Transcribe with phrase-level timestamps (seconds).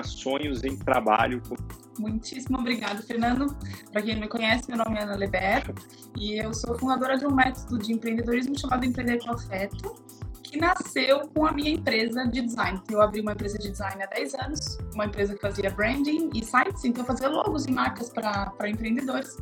[0.00, 1.42] transformar sonhos em trabalho.
[1.98, 3.56] Muitíssimo obrigado, Fernando.
[3.92, 5.74] Para quem não me conhece, meu nome é Ana Leber
[6.16, 9.94] e eu sou fundadora de um método de empreendedorismo chamado Empreender com Afeto,
[10.42, 12.80] que nasceu com a minha empresa de design.
[12.90, 16.44] Eu abri uma empresa de design há 10 anos, uma empresa que fazia branding e
[16.44, 19.36] sites, então fazia logos e marcas para empreendedores.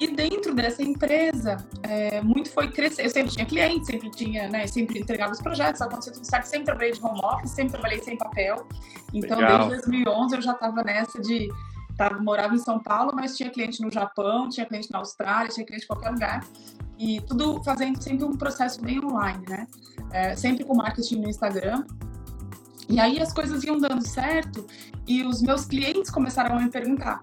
[0.00, 3.04] E dentro dessa empresa, é, muito foi crescer.
[3.04, 6.46] Eu sempre tinha clientes, sempre tinha, né, sempre entregava os projetos, aconteceu tudo certo.
[6.46, 8.66] Sempre trabalhei de home office, sempre trabalhei sem papel.
[9.12, 9.68] Então, Legal.
[9.68, 11.48] desde 2011 eu já estava nessa de
[11.98, 15.66] tava, morava em São Paulo, mas tinha cliente no Japão, tinha cliente na Austrália, tinha
[15.66, 16.46] cliente em qualquer lugar.
[16.98, 19.66] E tudo fazendo sempre um processo bem online, né?
[20.10, 21.84] É, sempre com marketing no Instagram.
[22.88, 24.66] E aí as coisas iam dando certo
[25.06, 27.20] e os meus clientes começaram a me perguntar: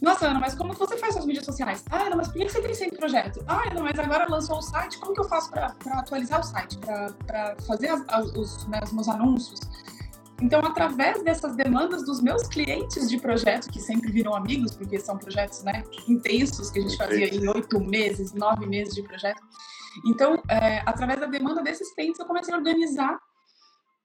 [0.00, 1.84] nossa, Ana, mas como você faz suas mídias sociais?
[1.90, 3.44] Ah, Ana, mas por que você tem sempre projeto?
[3.46, 6.78] Ah, Ana, mas agora lançou o site, como que eu faço para atualizar o site,
[6.78, 9.60] para fazer as, as, os, né, os meus anúncios?
[10.40, 15.18] Então, através dessas demandas dos meus clientes de projeto, que sempre viram amigos, porque são
[15.18, 19.42] projetos né, intensos que a gente fazia em oito meses, nove meses de projeto.
[20.06, 23.18] Então, é, através da demanda desses clientes, eu comecei a organizar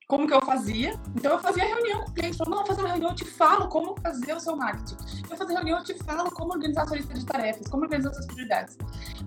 [0.07, 0.93] como que eu fazia.
[1.15, 3.67] Então eu fazia reunião com o cliente, falou, não, fazer uma reunião, eu te falo
[3.67, 4.95] como fazer o seu marketing.
[5.29, 8.13] Eu fazia reunião, eu te falo como organizar a sua lista de tarefas, como organizar
[8.13, 8.77] suas prioridades.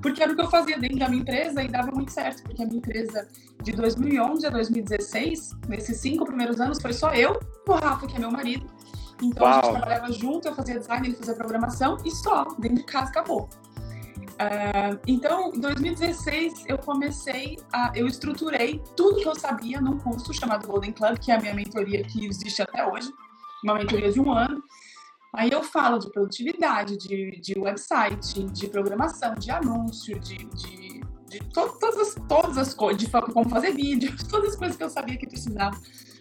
[0.00, 2.62] Porque era o que eu fazia dentro da minha empresa e dava muito certo, porque
[2.62, 3.26] a minha empresa
[3.62, 8.16] de 2011 a 2016, nesses cinco primeiros anos, foi só eu e o Rafa, que
[8.16, 8.66] é meu marido.
[9.20, 9.52] Então Uau.
[9.52, 13.10] a gente trabalhava junto, eu fazia design, ele fazia programação e só, dentro de casa
[13.10, 13.48] acabou.
[14.38, 17.90] Uh, então, em 2016, eu comecei a.
[17.94, 21.54] Eu estruturei tudo que eu sabia num curso chamado Golden Club, que é a minha
[21.54, 23.12] mentoria que existe até hoje,
[23.64, 24.62] uma mentoria de um ano.
[25.34, 31.38] Aí eu falo de produtividade, de, de website, de programação, de anúncio, de, de, de
[31.52, 34.88] to, todas, as, todas as coisas, de como fazer vídeo, todas as coisas que eu
[34.88, 35.76] sabia que precisava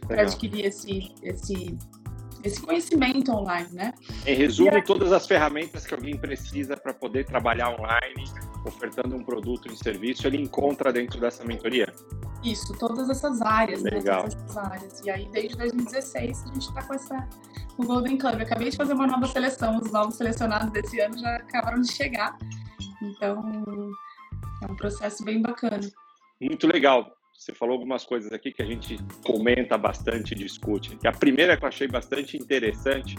[0.08, 1.78] para adquirir esse, esse
[2.44, 3.94] esse conhecimento online, né?
[4.26, 4.84] Em resumo, aí...
[4.84, 8.26] todas as ferramentas que alguém precisa para poder trabalhar online,
[8.66, 11.94] ofertando um produto, um serviço, ele encontra dentro dessa mentoria?
[12.44, 13.92] Isso, todas essas áreas, né?
[13.92, 14.24] Legal.
[14.24, 14.30] né?
[14.30, 15.02] Todas essas áreas.
[15.06, 17.28] E aí, desde 2016, a gente está com essa
[17.78, 18.36] o Golden Club.
[18.36, 21.92] Eu acabei de fazer uma nova seleção, os novos selecionados desse ano já acabaram de
[21.92, 22.38] chegar.
[23.02, 23.92] Então,
[24.64, 25.80] é um processo bem bacana.
[26.42, 27.17] Muito legal.
[27.38, 30.98] Você falou algumas coisas aqui que a gente comenta bastante e discute.
[31.06, 33.16] a primeira que eu achei bastante interessante,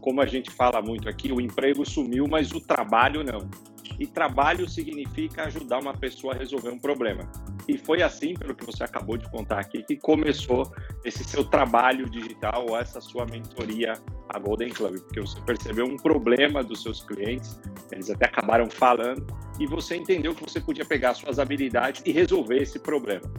[0.00, 3.50] como a gente fala muito aqui, o emprego sumiu, mas o trabalho não.
[3.98, 7.30] E trabalho significa ajudar uma pessoa a resolver um problema.
[7.68, 10.70] E foi assim, pelo que você acabou de contar aqui, que começou
[11.04, 13.94] esse seu trabalho digital ou essa sua mentoria
[14.28, 17.58] a Golden Club, porque você percebeu um problema dos seus clientes,
[17.90, 19.26] eles até acabaram falando,
[19.58, 23.32] e você entendeu que você podia pegar suas habilidades e resolver esse problema.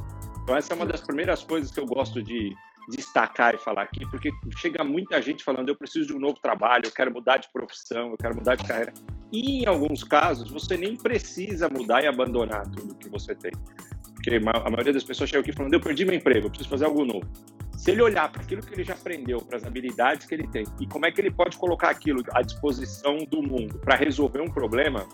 [0.44, 2.56] Então, essa é uma das primeiras coisas que eu gosto de
[2.88, 6.86] destacar e falar aqui, porque chega muita gente falando: eu preciso de um novo trabalho,
[6.86, 8.94] eu quero mudar de profissão, eu quero mudar de carreira.
[9.32, 13.52] E em alguns casos, você nem precisa mudar e abandonar tudo que você tem.
[14.16, 16.86] Porque a maioria das pessoas chega aqui falando: eu perdi meu emprego, eu preciso fazer
[16.86, 17.28] algo novo.
[17.78, 20.66] Se ele olhar para aquilo que ele já aprendeu, para as habilidades que ele tem
[20.80, 24.50] e como é que ele pode colocar aquilo à disposição do mundo para resolver um
[24.50, 25.08] problema,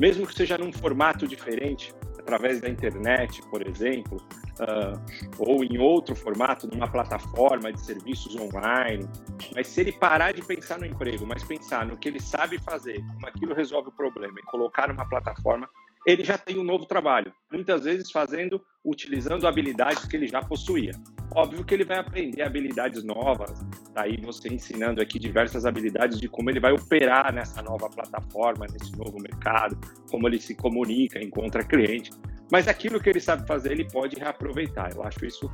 [0.00, 4.16] mesmo que seja num formato diferente, através da internet, por exemplo,
[4.60, 4.98] uh,
[5.38, 9.08] ou em outro formato, numa plataforma de serviços online.
[9.54, 13.04] Mas se ele parar de pensar no emprego, mas pensar no que ele sabe fazer,
[13.14, 15.68] como aquilo resolve o problema e colocar numa plataforma,
[16.06, 20.92] ele já tem um novo trabalho, muitas vezes fazendo, utilizando habilidades que ele já possuía.
[21.34, 23.64] Óbvio que ele vai aprender habilidades novas,
[23.94, 28.66] daí tá você ensinando aqui diversas habilidades de como ele vai operar nessa nova plataforma,
[28.70, 29.78] nesse novo mercado,
[30.10, 32.10] como ele se comunica, encontra cliente.
[32.50, 34.92] Mas aquilo que ele sabe fazer, ele pode reaproveitar.
[34.94, 35.50] Eu acho isso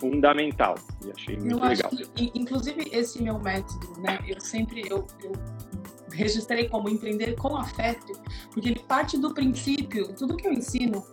[0.00, 0.74] fundamental
[1.04, 1.90] e achei muito eu legal.
[1.90, 4.18] Que, inclusive esse meu método, né?
[4.26, 5.32] Eu sempre eu, eu
[6.14, 8.12] registrei como empreender com afeto,
[8.52, 11.04] porque ele parte do princípio, tudo que eu ensino,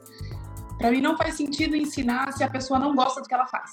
[0.78, 3.72] para mim não faz sentido ensinar se a pessoa não gosta do que ela faz.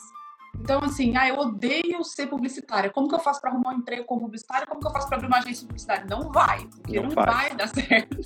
[0.60, 2.90] Então, assim, ah, eu odeio ser publicitária.
[2.90, 4.66] Como que eu faço para arrumar um emprego como publicitária?
[4.66, 6.08] Como que eu faço para abrir uma agência de publicidade?
[6.08, 8.18] Não vai, porque não, não vai dar certo.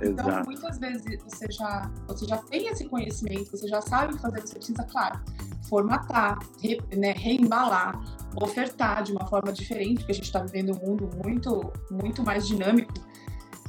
[0.00, 4.54] então, muitas vezes você já, você já tem esse conhecimento, você já sabe fazer, você
[4.54, 5.20] precisa, claro,
[5.68, 8.00] formatar, re, né, reembalar,
[8.36, 12.46] ofertar de uma forma diferente, porque a gente está vivendo um mundo muito, muito mais
[12.46, 12.92] dinâmico.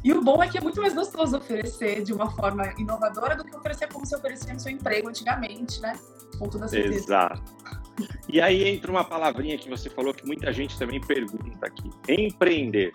[0.03, 3.43] E o bom é que é muito mais gostoso oferecer de uma forma inovadora do
[3.43, 5.93] que oferecer como se oferecia no seu emprego antigamente, né?
[6.39, 6.95] Com toda certeza.
[6.95, 7.41] Exato.
[8.27, 12.91] E aí entra uma palavrinha que você falou que muita gente também pergunta aqui: empreender.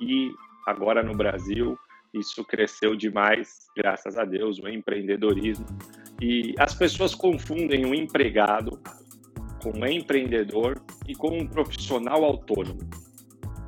[0.00, 0.30] E
[0.66, 1.78] agora no Brasil,
[2.14, 5.66] isso cresceu demais, graças a Deus, o empreendedorismo.
[6.20, 8.80] E as pessoas confundem o empregado
[9.62, 12.80] com um empreendedor e com um profissional autônomo.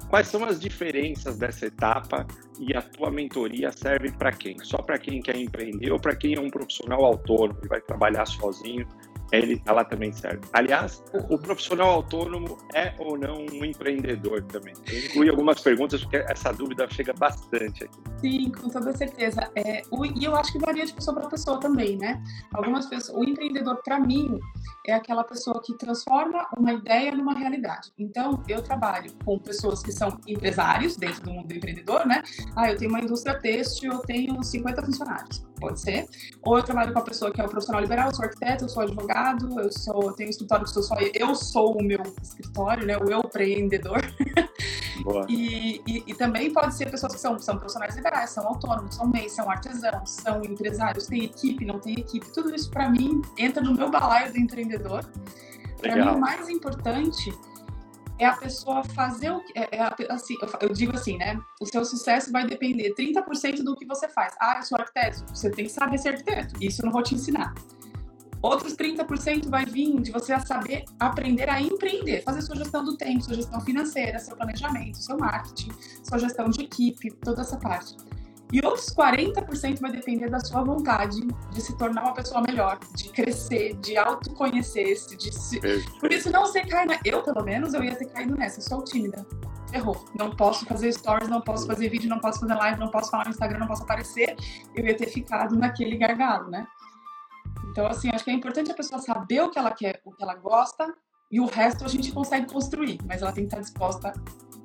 [0.08, 2.26] Quais são as diferenças dessa etapa
[2.58, 4.58] e a tua mentoria serve para quem?
[4.60, 8.24] Só para quem quer empreender ou para quem é um profissional autônomo e vai trabalhar
[8.24, 8.88] sozinho
[9.32, 10.40] ele, ela também serve.
[10.52, 14.74] Aliás, o profissional autônomo é ou não um empreendedor também?
[14.86, 17.98] Eu incluí algumas perguntas, porque essa dúvida chega bastante aqui.
[18.20, 19.50] Sim, com toda certeza.
[19.54, 22.22] É, o, e eu acho que varia de pessoa para pessoa também, né?
[22.52, 24.38] Algumas pessoas, o empreendedor, para mim,
[24.86, 27.92] é aquela pessoa que transforma uma ideia numa realidade.
[27.98, 32.22] Então, eu trabalho com pessoas que são empresários dentro do mundo do empreendedor, né?
[32.56, 36.06] Ah, eu tenho uma indústria têxtil, eu tenho 50 funcionários pode ser.
[36.42, 38.68] Ou eu trabalho com a pessoa que é o profissional liberal, eu sou arquiteto, eu
[38.68, 39.17] sou advogado,
[39.56, 42.96] eu sou, tenho um escritório que sou só eu sou o meu escritório, né?
[42.96, 44.00] O eu empreendedor.
[45.28, 49.06] e, e, e, também pode ser pessoas que são, são profissionais liberais, são autônomos, são
[49.06, 52.26] MEI, são artesãos, são empresários, tem equipe, não tem equipe.
[52.32, 55.04] Tudo isso para mim entra no meu balaio do empreendedor.
[55.80, 57.32] Para mim, o mais importante
[58.18, 59.56] é a pessoa fazer o que.
[59.56, 61.38] É, é assim, eu, digo assim, né?
[61.60, 64.34] O seu sucesso vai depender 30% do que você faz.
[64.40, 65.24] Ah, eu sou arquiteto.
[65.28, 66.54] Você tem que saber ser arquiteto.
[66.60, 67.54] Isso eu não vou te ensinar.
[68.40, 73.22] Outros 30% vai vir de você saber aprender a empreender, fazer sua gestão do tempo,
[73.22, 75.70] sua gestão financeira, seu planejamento, seu marketing,
[76.04, 77.96] sua gestão de equipe, toda essa parte.
[78.50, 81.20] E outros 40% vai depender da sua vontade
[81.50, 85.60] de se tornar uma pessoa melhor, de crescer, de autoconhecer-se, de se...
[86.00, 86.98] Por isso não você cai na...
[87.04, 88.60] Eu, pelo menos, eu ia ter caído nessa.
[88.60, 89.26] Eu sou tímida.
[89.70, 90.02] Errou.
[90.18, 93.24] Não posso fazer stories, não posso fazer vídeo, não posso fazer live, não posso falar
[93.24, 94.34] no Instagram, não posso aparecer.
[94.74, 96.66] Eu ia ter ficado naquele gargalo, né?
[97.78, 100.20] Então, assim, acho que é importante a pessoa saber o que ela quer, o que
[100.20, 100.92] ela gosta,
[101.30, 104.12] e o resto a gente consegue construir, mas ela tem que estar disposta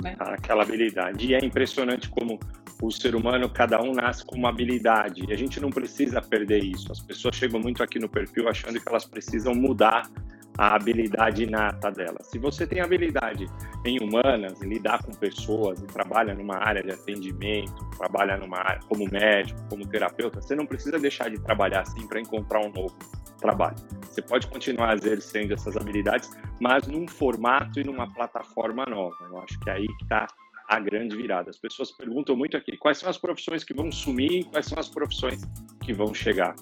[0.01, 0.15] né?
[0.17, 1.23] Aquela habilidade.
[1.23, 2.39] E é impressionante como
[2.81, 5.25] o ser humano, cada um nasce com uma habilidade.
[5.29, 6.91] E a gente não precisa perder isso.
[6.91, 10.09] As pessoas chegam muito aqui no perfil achando que elas precisam mudar
[10.57, 12.27] a habilidade inata delas.
[12.27, 13.47] Se você tem habilidade
[13.85, 18.79] em humanas, em lidar com pessoas, e trabalha numa área de atendimento, trabalha numa área
[18.87, 22.95] como médico, como terapeuta, você não precisa deixar de trabalhar assim para encontrar um novo
[23.39, 23.75] trabalho.
[24.03, 26.29] Você pode continuar exercendo essas habilidades,
[26.61, 29.17] mas num formato e numa plataforma nova.
[29.29, 30.27] Eu acho que é aí que está
[30.67, 31.49] a grande virada.
[31.49, 34.79] As pessoas perguntam muito aqui quais são as profissões que vão sumir e quais são
[34.79, 35.41] as profissões
[35.81, 36.55] que vão chegar.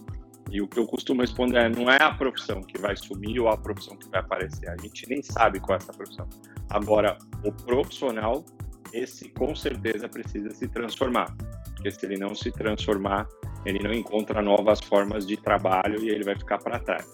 [0.52, 3.48] E o que eu costumo responder é: não é a profissão que vai sumir ou
[3.48, 4.70] a profissão que vai aparecer.
[4.70, 6.28] A gente nem sabe qual é essa profissão.
[6.70, 8.46] Agora, o profissional,
[8.92, 11.34] esse com certeza precisa se transformar.
[11.76, 13.28] Porque se ele não se transformar,
[13.66, 17.08] ele não encontra novas formas de trabalho e ele vai ficar para trás.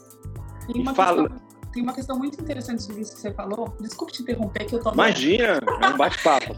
[0.73, 1.29] E, e fala.
[1.29, 3.75] Questão tem uma questão muito interessante sobre isso que você falou.
[3.79, 4.91] Desculpe te interromper, que eu tô.
[4.91, 6.55] Imagina, é um bate-papo.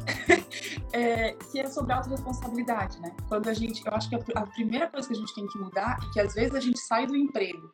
[0.94, 3.11] é, que é sobre autorresponsabilidade, né?
[3.27, 3.85] Quando a gente.
[3.85, 6.33] Eu acho que a, primeira coisa que a gente tem que mudar é que às
[6.33, 7.71] vezes a gente sai do emprego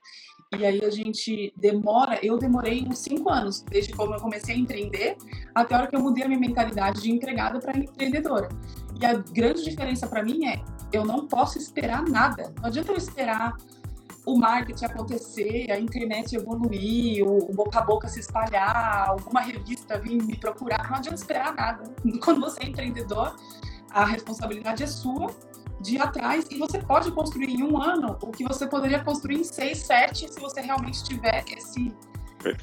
[0.58, 2.20] e aí a gente demora.
[2.24, 5.18] Eu demorei uns cinco anos, desde quando eu comecei a empreender
[5.54, 8.50] até a hora que eu mudei a minha mentalidade de empregada para empreendedora.
[9.00, 10.62] E a grande diferença para mim é
[10.92, 12.54] eu não posso esperar nada.
[12.58, 13.58] Não adianta eu esperar
[14.26, 20.22] o marketing acontecer, a internet evoluir, o, boca a boca se espalhar, alguma revista vir
[20.24, 21.84] me procurar, não adianta esperar nada.
[22.24, 23.36] Quando você é empreendedor,
[23.92, 25.28] a responsabilidade é sua
[25.80, 29.40] de ir atrás e você pode construir em um ano o que você poderia construir
[29.40, 31.96] em seis, sete, se você realmente tiver esse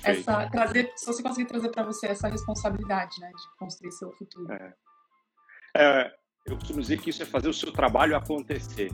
[0.04, 4.52] essa trazer, se você conseguir trazer para você essa responsabilidade, né, de construir seu futuro.
[4.52, 4.74] É.
[5.76, 6.12] É,
[6.46, 8.90] eu costumo dizer que isso é fazer o seu trabalho acontecer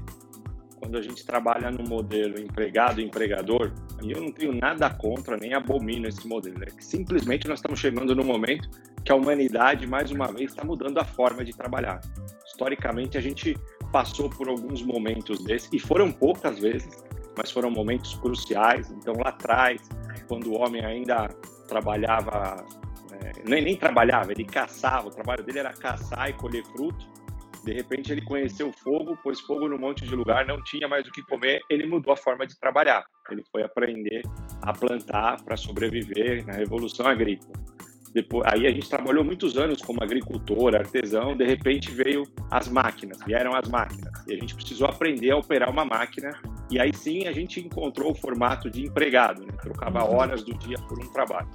[0.89, 6.09] quando a gente trabalha no modelo empregado-empregador, e eu não tenho nada contra nem abomino
[6.09, 8.71] esse modelo, é que simplesmente nós estamos chegando no momento
[9.05, 12.01] que a humanidade, mais uma vez, está mudando a forma de trabalhar.
[12.47, 13.55] Historicamente, a gente
[13.93, 17.05] passou por alguns momentos desses, e foram poucas vezes,
[17.37, 18.91] mas foram momentos cruciais.
[18.91, 19.87] Então, lá atrás,
[20.27, 21.29] quando o homem ainda
[21.69, 22.65] trabalhava,
[23.13, 27.07] é, nem, nem trabalhava, ele caçava, o trabalho dele era caçar e colher fruto,
[27.65, 31.07] de repente ele conheceu o fogo, pôs fogo num monte de lugar, não tinha mais
[31.07, 33.05] o que comer, ele mudou a forma de trabalhar.
[33.31, 34.23] Ele foi aprender
[34.63, 37.53] a plantar para sobreviver na revolução agrícola.
[38.15, 43.19] Depois, aí a gente trabalhou muitos anos como agricultor, artesão, de repente veio as máquinas,
[43.27, 44.11] vieram as máquinas.
[44.27, 46.33] E a gente precisou aprender a operar uma máquina
[46.71, 49.53] e aí sim a gente encontrou o formato de empregado, né?
[49.61, 50.17] trocava uhum.
[50.17, 51.49] horas do dia por um trabalho.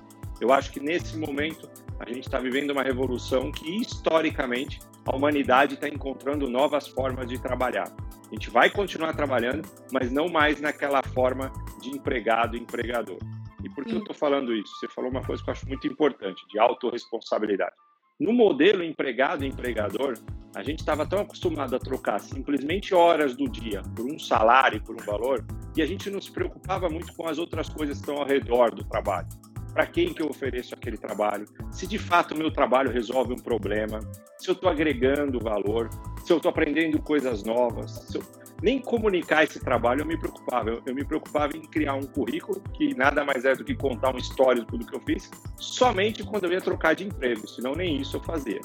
[0.44, 5.76] Eu acho que nesse momento a gente está vivendo uma revolução que historicamente a humanidade
[5.76, 7.88] está encontrando novas formas de trabalhar.
[8.30, 11.50] A gente vai continuar trabalhando, mas não mais naquela forma
[11.82, 13.20] de empregado empregador.
[13.64, 13.96] E por que Sim.
[13.96, 14.78] eu estou falando isso?
[14.82, 17.76] Você falou uma coisa que eu acho muito importante, de autorresponsabilidade.
[18.20, 20.18] No modelo empregado-empregador,
[20.54, 24.94] a gente estava tão acostumado a trocar simplesmente horas do dia por um salário, por
[25.02, 28.22] um valor, e a gente não se preocupava muito com as outras coisas que estão
[28.22, 29.30] ao redor do trabalho.
[29.74, 33.39] Para quem que eu ofereço aquele trabalho, se de fato o meu trabalho resolve um
[33.39, 34.00] problema,
[34.38, 35.89] se eu estou agregando valor,
[36.24, 38.13] se eu estou aprendendo coisas novas.
[38.13, 38.22] Eu...
[38.62, 40.70] Nem comunicar esse trabalho eu me preocupava.
[40.70, 44.13] Eu, eu, me preocupava em criar um currículo, que nada mais é do que contar
[44.13, 48.00] um histórico do que eu fiz, somente quando eu ia trocar de emprego, senão nem
[48.00, 48.62] isso eu fazia.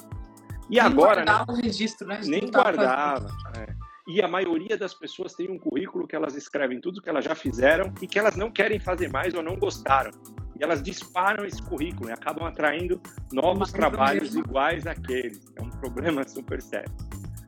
[0.69, 1.25] E nem agora.
[1.25, 2.21] Guardava né, o registro, né?
[2.23, 3.27] Nem guardava.
[3.57, 3.73] É.
[4.07, 7.35] E a maioria das pessoas tem um currículo que elas escrevem tudo que elas já
[7.35, 10.11] fizeram e que elas não querem fazer mais ou não gostaram
[10.59, 13.01] e elas disparam esse currículo e acabam atraindo
[13.31, 15.41] novos trabalhos iguais àqueles.
[15.55, 16.91] É um problema super sério.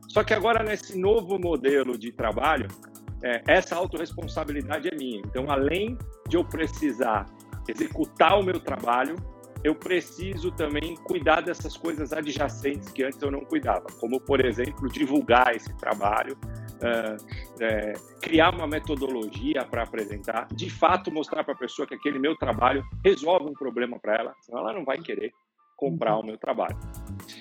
[0.08, 2.68] Só que agora, nesse novo modelo de trabalho,
[3.22, 5.20] é, essa autorresponsabilidade é minha.
[5.20, 5.96] Então, além
[6.28, 7.26] de eu precisar
[7.68, 9.16] executar o meu trabalho,
[9.64, 14.88] eu preciso também cuidar dessas coisas adjacentes que antes eu não cuidava, como, por exemplo,
[14.88, 16.36] divulgar esse trabalho,
[16.82, 22.18] uh, é, criar uma metodologia para apresentar, de fato mostrar para a pessoa que aquele
[22.18, 25.32] meu trabalho resolve um problema para ela, senão ela não vai querer
[25.82, 26.78] comprar o meu trabalho.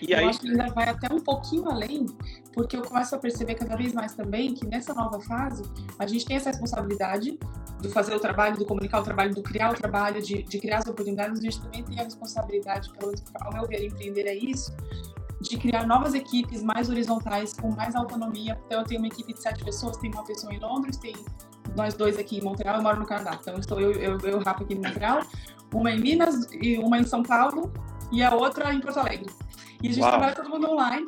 [0.01, 0.25] E eu aí...
[0.25, 2.07] acho que ainda vai até um pouquinho além,
[2.53, 5.61] porque eu começo a perceber cada vez mais também que nessa nova fase
[5.99, 7.37] a gente tem essa responsabilidade
[7.81, 10.79] de fazer o trabalho, de comunicar o trabalho, de criar o trabalho, de, de criar
[10.79, 14.71] as oportunidades, a gente também tem a responsabilidade, pelo, ao meu ver, empreender é isso,
[15.41, 18.59] de criar novas equipes mais horizontais, com mais autonomia.
[18.65, 21.15] Então, eu tenho uma equipe de sete pessoas, tem uma pessoa em Londres, tem
[21.75, 23.37] nós dois aqui em Montreal, eu moro no Canadá.
[23.41, 25.21] Então, estou eu, eu, eu, Rafa aqui em Montreal,
[25.73, 27.71] uma em Minas e uma em São Paulo
[28.11, 29.31] e a outra em Porto Alegre.
[29.81, 30.11] E a gente Uau.
[30.11, 31.07] trabalha todo mundo online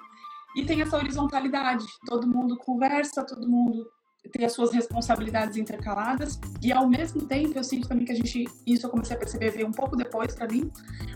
[0.56, 1.86] e tem essa horizontalidade.
[2.06, 3.86] Todo mundo conversa, todo mundo
[4.32, 6.39] tem as suas responsabilidades intercaladas.
[6.62, 9.51] E ao mesmo tempo eu sinto também que a gente isso eu comecei a perceber
[9.51, 10.72] veio um pouco depois para mim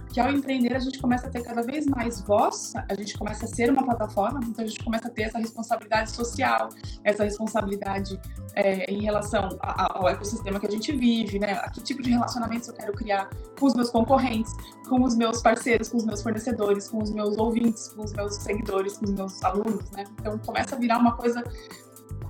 [0.09, 3.45] que ao empreender a gente começa a ter cada vez mais voz a gente começa
[3.45, 6.69] a ser uma plataforma então a gente começa a ter essa responsabilidade social
[7.03, 8.19] essa responsabilidade
[8.55, 11.53] é, em relação a, ao ecossistema que a gente vive né?
[11.53, 14.53] A que tipo de relacionamentos eu quero criar com os meus concorrentes
[14.87, 18.35] com os meus parceiros com os meus fornecedores com os meus ouvintes com os meus
[18.35, 20.03] seguidores com os meus alunos né?
[20.19, 21.43] Então começa a virar uma coisa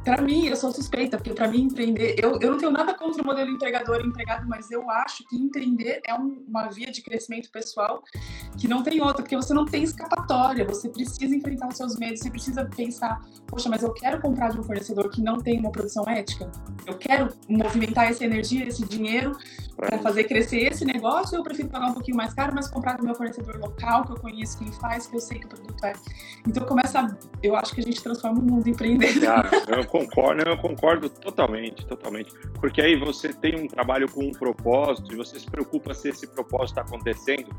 [0.08, 3.22] para mim, eu sou suspeita, porque para mim empreender, eu, eu não tenho nada contra
[3.22, 7.02] o modelo empregador e empregado, mas eu acho que empreender é um, uma via de
[7.02, 8.02] crescimento pessoal
[8.58, 12.22] que não tem outra, porque você não tem escapatória, você precisa enfrentar os seus medos,
[12.22, 15.74] você precisa pensar, poxa, mas eu quero comprar de um fornecedor que não tem uma
[15.74, 16.50] produção ética,
[16.86, 19.36] eu quero movimentar essa energia, esse dinheiro
[19.76, 23.04] para fazer crescer esse negócio, eu prefiro pagar um pouquinho mais caro, mas comprar do
[23.04, 25.94] meu fornecedor local, que eu conheço quem faz, que eu sei que o produto é.
[26.48, 29.22] Então começa, eu acho que a gente transforma o mundo empreendendo.
[29.22, 32.32] Cara, eu concordo, eu concordo totalmente, totalmente.
[32.60, 36.28] Porque aí você tem um trabalho com um propósito e você se preocupa se esse
[36.28, 37.50] propósito está acontecendo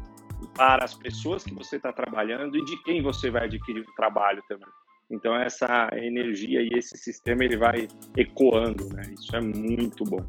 [0.55, 4.43] para as pessoas que você está trabalhando e de quem você vai adquirir o trabalho
[4.49, 4.69] também.
[5.11, 9.03] Então essa energia e esse sistema ele vai ecoando, né?
[9.19, 10.25] Isso é muito bom.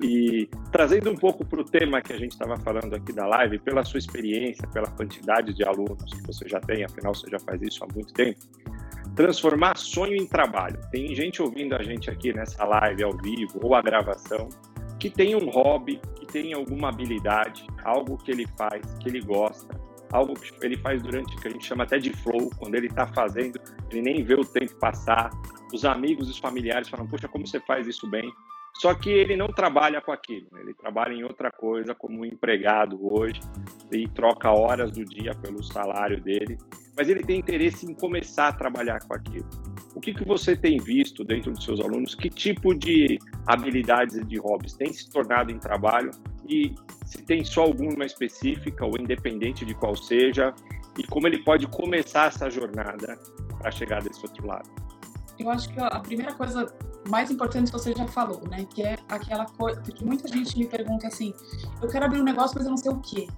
[0.00, 3.58] E trazendo um pouco para o tema que a gente estava falando aqui da live,
[3.58, 7.60] pela sua experiência, pela quantidade de alunos que você já tem, afinal você já faz
[7.62, 8.38] isso há muito tempo,
[9.18, 10.78] transformar sonho em trabalho.
[10.92, 14.48] Tem gente ouvindo a gente aqui nessa live ao vivo ou a gravação
[14.96, 19.76] que tem um hobby, que tem alguma habilidade, algo que ele faz, que ele gosta,
[20.12, 23.08] algo que ele faz durante que a gente chama até de flow, quando ele está
[23.08, 23.60] fazendo,
[23.90, 25.30] ele nem vê o tempo passar.
[25.74, 28.32] Os amigos, os familiares falam: Poxa, como você faz isso bem?
[28.74, 30.60] Só que ele não trabalha com aquilo, né?
[30.60, 33.40] ele trabalha em outra coisa como um empregado hoje
[33.90, 36.56] e troca horas do dia pelo salário dele,
[36.98, 39.48] mas ele tem interesse em começar a trabalhar com aquilo.
[39.94, 42.16] O que, que você tem visto dentro dos seus alunos?
[42.16, 46.10] Que tipo de habilidades e de hobbies tem se tornado em trabalho?
[46.48, 46.74] E
[47.06, 50.52] se tem só alguma específica ou independente de qual seja?
[50.98, 53.16] E como ele pode começar essa jornada
[53.58, 54.68] para chegar desse outro lado?
[55.38, 56.66] Eu acho que a primeira coisa
[57.08, 58.66] mais importante você já falou, né?
[58.74, 61.32] Que é aquela coisa que muita gente me pergunta assim:
[61.80, 63.28] eu quero abrir um negócio, mas eu não sei o quê.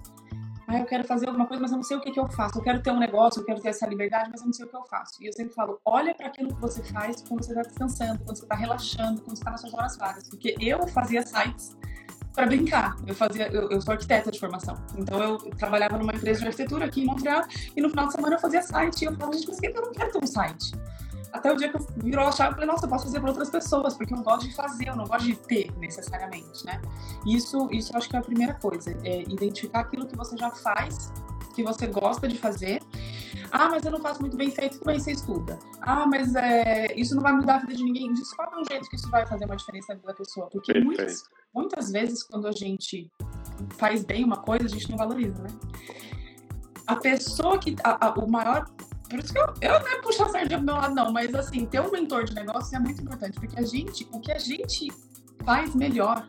[0.67, 2.59] Ah, eu quero fazer alguma coisa, mas eu não sei o que, que eu faço.
[2.59, 4.69] Eu quero ter um negócio, eu quero ter essa liberdade, mas eu não sei o
[4.69, 5.21] que eu faço.
[5.21, 8.37] E eu sempre falo: olha para aquilo que você faz quando você está descansando, quando
[8.37, 10.29] você está relaxando, quando você está nas suas horas vagas.
[10.29, 11.75] Porque eu fazia sites
[12.33, 12.95] para brincar.
[13.05, 14.75] Eu fazia, eu, eu, sou arquiteta de formação.
[14.97, 17.43] Então eu trabalhava numa empresa de arquitetura aqui em Montreal
[17.75, 19.01] e no final de semana eu fazia site.
[19.01, 20.71] E eu falava, gente, mas eu não quero ter um site.
[21.31, 23.29] Até o dia que eu virou a chave, eu falei, nossa, eu posso fazer para
[23.29, 26.81] outras pessoas, porque eu gosto de fazer, eu não gosto de ter necessariamente, né?
[27.25, 30.51] Isso, isso eu acho que é a primeira coisa, é identificar aquilo que você já
[30.51, 31.11] faz,
[31.53, 32.81] que você gosta de fazer.
[33.51, 35.59] Ah, mas eu não faço muito bem feito, tudo bem, você estuda.
[35.81, 38.13] Ah, mas é, isso não vai mudar a vida de ninguém.
[38.13, 40.47] Descobre um jeito que isso vai fazer uma diferença na vida da pessoa.
[40.49, 41.23] Porque muitas,
[41.53, 43.11] muitas vezes, quando a gente
[43.77, 45.49] faz bem uma coisa, a gente não valoriza, né?
[46.87, 47.75] A pessoa que.
[47.83, 48.65] A, a, o maior
[49.11, 51.35] por isso que eu, eu não é puxar a sardinha pro meu lado, não, mas
[51.35, 54.39] assim, ter um mentor de negócio é muito importante, porque a gente, o que a
[54.39, 54.91] gente
[55.43, 56.25] faz melhor,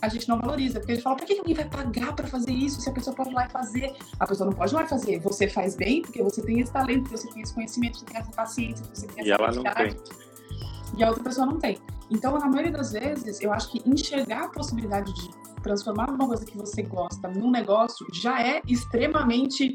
[0.00, 2.52] a gente não valoriza, porque a gente fala, por que alguém vai pagar para fazer
[2.52, 3.94] isso se a pessoa pode ir lá e fazer?
[4.18, 5.20] A pessoa não pode ir lá e fazer.
[5.20, 8.16] Você faz bem porque você tem esse talento, porque você tem esse conhecimento, você tem
[8.16, 9.96] essa paciência, você tem essa e ela não tem.
[10.98, 11.78] E a outra pessoa não tem.
[12.10, 15.30] Então, na maioria das vezes, eu acho que enxergar a possibilidade de
[15.62, 19.74] transformar uma coisa que você gosta num negócio já é extremamente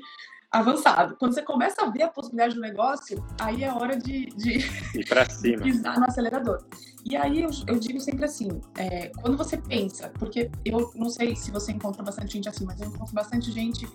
[0.51, 1.15] avançado.
[1.17, 4.61] Quando você começa a ver a possibilidade do negócio, aí é hora de, de,
[5.29, 5.61] cima.
[5.63, 6.63] pisar no acelerador.
[7.05, 11.35] E aí eu, eu digo sempre assim, é, quando você pensa, porque eu não sei
[11.35, 13.87] se você encontra bastante gente assim, mas eu encontro bastante gente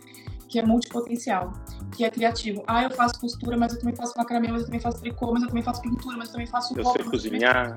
[0.48, 1.52] que é multipotencial,
[1.96, 2.62] que é criativo.
[2.66, 5.42] Ah, eu faço costura, mas eu também faço macramê, mas eu também faço tricô, mas
[5.42, 7.76] eu também faço pintura, mas eu também faço Eu sei cozinhar.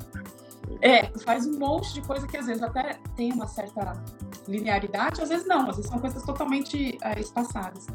[0.81, 4.01] É, faz um monte de coisa que às vezes até tem uma certa
[4.47, 7.87] linearidade, às vezes não, às vezes são coisas totalmente é, espaçadas.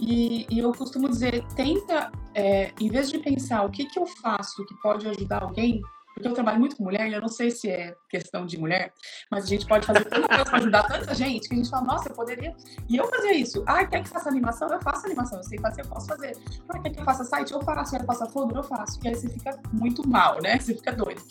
[0.00, 4.06] E, e, eu costumo dizer, tenta, é, em vez de pensar o que, que eu
[4.06, 5.82] faço que pode ajudar alguém,
[6.14, 8.92] porque eu trabalho muito com mulher e eu não sei se é questão de mulher,
[9.30, 11.84] mas a gente pode fazer tanta coisa para ajudar tanta gente que a gente fala,
[11.84, 12.56] nossa, eu poderia.
[12.88, 13.62] E eu fazia isso.
[13.66, 14.68] Ah, quer que faça animação?
[14.68, 15.38] Eu faço animação.
[15.38, 16.36] Eu sei fazer, eu posso fazer.
[16.68, 17.52] Ah, quer que eu faça site?
[17.52, 17.92] Eu faço.
[17.92, 18.56] Quer passar folder?
[18.56, 18.98] Eu faço.
[19.04, 20.58] E aí você fica muito mal, né?
[20.58, 21.22] Você fica doido.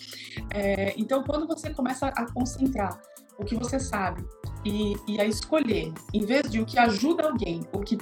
[0.54, 3.00] É, então, quando você começa a concentrar
[3.38, 4.26] o que você sabe
[4.66, 7.98] e, e, a escolher, em vez de o que ajuda alguém, o que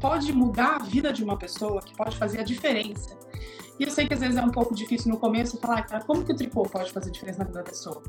[0.00, 3.16] pode mudar a vida de uma pessoa, que pode fazer a diferença.
[3.80, 6.22] E eu sei que às vezes é um pouco difícil no começo falar, cara, como
[6.22, 8.02] que o tricô pode fazer diferença na vida da pessoa?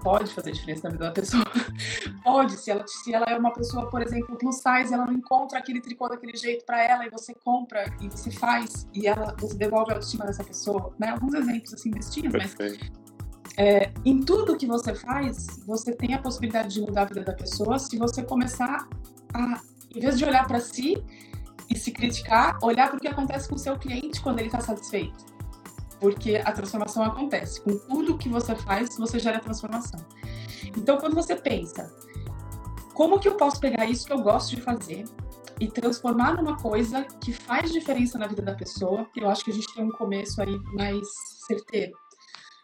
[0.00, 1.42] Pode fazer diferença na vida da pessoa.
[2.22, 5.58] pode, se ela, se ela é uma pessoa, por exemplo, plus size, ela não encontra
[5.58, 9.56] aquele tricô daquele jeito para ela e você compra e você faz e ela você
[9.56, 11.08] devolve a autoestima dessa pessoa, né?
[11.08, 12.54] Alguns exemplos assim bestinhos, mas
[13.56, 17.32] é, em tudo que você faz, você tem a possibilidade de mudar a vida da
[17.32, 18.88] pessoa se você começar
[19.34, 19.60] a,
[19.92, 21.02] em vez de olhar para si
[21.68, 24.60] e se criticar, olhar para o que acontece com o seu cliente quando ele está
[24.60, 25.24] satisfeito.
[25.98, 27.60] Porque a transformação acontece.
[27.60, 30.00] Com tudo que você faz, você gera transformação.
[30.76, 31.90] Então, quando você pensa,
[32.92, 35.04] como que eu posso pegar isso que eu gosto de fazer
[35.58, 39.54] e transformar numa coisa que faz diferença na vida da pessoa, eu acho que a
[39.54, 41.06] gente tem um começo aí mais
[41.46, 41.96] certeiro.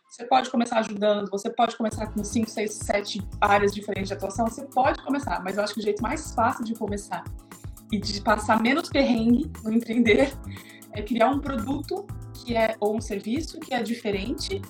[0.09, 4.47] Você pode começar ajudando, você pode começar com 5, 6, 7 áreas diferentes de atuação,
[4.47, 7.25] você pode começar, mas eu acho que o jeito mais fácil de começar
[7.93, 10.33] e de passar menos perrengue no empreender
[10.93, 14.61] é criar um produto que é ou um serviço que é diferente,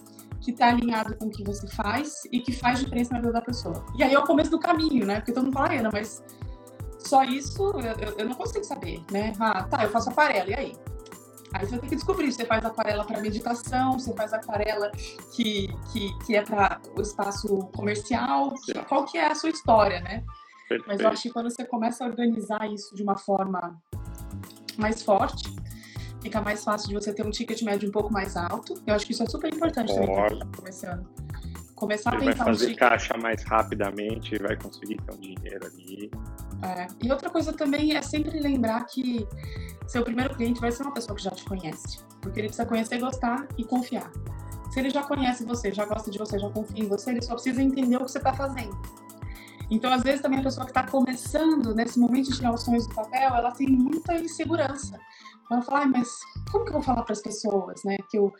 [0.40, 3.40] que está alinhado com o que você faz e que faz diferença na vida da
[3.40, 3.87] pessoa.
[3.96, 5.16] E aí é o começo do caminho, né?
[5.16, 6.22] Porque todo mundo fala, Ana, mas
[6.98, 7.62] só isso
[8.00, 9.32] eu, eu não consigo saber, né?
[9.38, 10.76] Ah, tá, eu faço aquarela, e aí?
[11.54, 14.90] Aí você tem que descobrir, você faz aquarela para meditação, você faz aquarela
[15.35, 20.00] que, que, que é para o espaço comercial, que, qual que é a sua história,
[20.00, 20.24] né?
[20.72, 20.85] Perfeito.
[20.87, 23.80] Mas eu acho que quando você começa a organizar isso de uma forma
[24.78, 25.54] mais forte,
[26.20, 28.74] fica mais fácil de você ter um ticket médio um pouco mais alto.
[28.87, 31.08] Eu acho que isso é super importante também para quem tá começando.
[31.74, 35.66] Começar Ele a pensar vai fazer um caixa mais rapidamente, vai conseguir ter um dinheiro
[35.66, 36.11] ali.
[36.62, 36.87] É.
[37.02, 39.26] E outra coisa também é sempre lembrar que
[39.88, 41.98] seu primeiro cliente vai ser uma pessoa que já te conhece.
[42.20, 44.12] Porque ele precisa conhecer, gostar e confiar.
[44.70, 47.35] Se ele já conhece você, já gosta de você, já confia em você, ele só
[47.35, 48.80] precisa entender o que você está fazendo.
[49.72, 52.87] Então, às vezes, também a pessoa que está começando, nesse momento de tirar os sonhos
[52.87, 55.00] do papel, ela tem muita insegurança.
[55.50, 56.11] Ela fala, mas
[56.50, 57.96] como que eu vou falar para as pessoas, né?
[58.11, 58.30] Que eu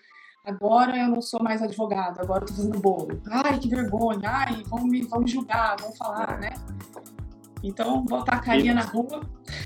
[0.45, 3.19] agora eu não sou mais advogado, agora eu tô fazendo bolo.
[3.31, 6.51] Ai, que vergonha, ai, vão me, vão me julgar, vão falar, né?
[7.63, 9.23] Então, botar a carinha na rua.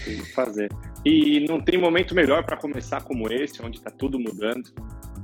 [0.06, 0.70] E fazer.
[1.04, 4.70] E não tem momento melhor para começar como esse, onde está tudo mudando.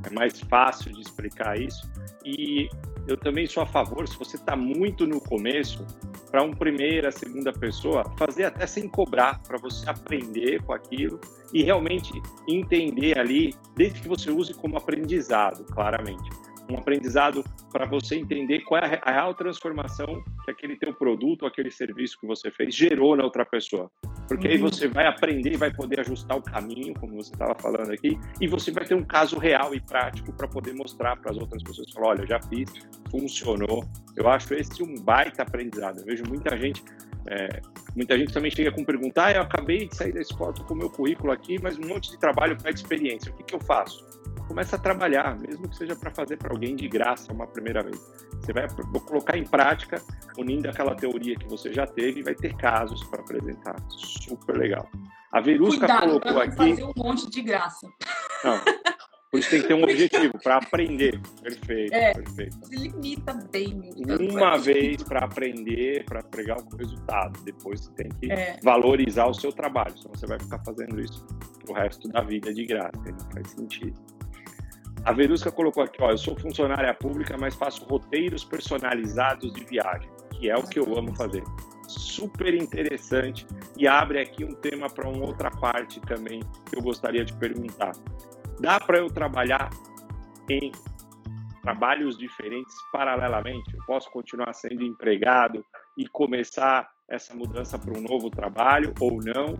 [0.04, 1.88] É mais fácil de explicar isso.
[2.24, 2.68] E
[3.06, 5.84] eu também sou a favor, se você está muito no começo,
[6.30, 11.20] para uma primeira, segunda pessoa, fazer até sem cobrar, para você aprender com aquilo
[11.52, 12.10] e realmente
[12.48, 16.30] entender ali, desde que você use como aprendizado, claramente
[16.70, 21.70] um aprendizado para você entender qual é a real transformação que aquele teu produto, aquele
[21.70, 23.90] serviço que você fez gerou na outra pessoa.
[24.28, 24.52] Porque uhum.
[24.52, 28.18] aí você vai aprender e vai poder ajustar o caminho, como você estava falando aqui,
[28.40, 31.62] e você vai ter um caso real e prático para poder mostrar para as outras
[31.62, 31.90] pessoas.
[31.92, 32.70] Falar, olha, eu já fiz,
[33.10, 33.84] funcionou.
[34.16, 35.98] Eu acho esse um baita aprendizado.
[35.98, 36.82] Eu vejo muita gente
[37.28, 37.60] é,
[37.94, 40.76] muita gente também chega com perguntar, ah, eu acabei de sair da escola, com o
[40.76, 43.30] meu currículo aqui, mas um monte de trabalho pede experiência.
[43.30, 44.04] O que, que eu faço?
[44.46, 47.98] Começa a trabalhar, mesmo que seja para fazer para alguém de graça uma primeira vez.
[48.40, 48.66] Você vai
[49.06, 50.02] colocar em prática,
[50.36, 53.76] unindo aquela teoria que você já teve, e vai ter casos para apresentar.
[53.88, 54.88] Super legal.
[55.32, 56.56] A Verusca Cuidado, colocou aqui.
[56.56, 57.88] fazer um monte de graça.
[58.44, 58.60] Não.
[59.32, 61.18] Por isso tem que ter um objetivo, para aprender.
[61.42, 62.66] Perfeito, é, perfeito.
[62.66, 63.80] Se limita bem.
[64.30, 67.40] Uma vez para aprender, para pegar o resultado.
[67.42, 68.58] Depois você tem que é.
[68.62, 69.96] valorizar o seu trabalho.
[69.96, 71.26] Senão você vai ficar fazendo isso
[71.64, 72.92] pro resto da vida de graça.
[72.94, 73.98] Não faz sentido.
[75.04, 80.10] A Verusca colocou aqui, ó, eu sou funcionária pública, mas faço roteiros personalizados de viagem.
[80.38, 81.44] que é o que eu amo fazer.
[81.86, 87.24] Super interessante e abre aqui um tema para uma outra parte também que eu gostaria
[87.24, 87.92] de perguntar.
[88.58, 89.70] Dá para eu trabalhar
[90.50, 90.72] em
[91.62, 93.74] trabalhos diferentes paralelamente?
[93.74, 95.64] Eu posso continuar sendo empregado
[95.96, 99.56] e começar essa mudança para um novo trabalho ou não?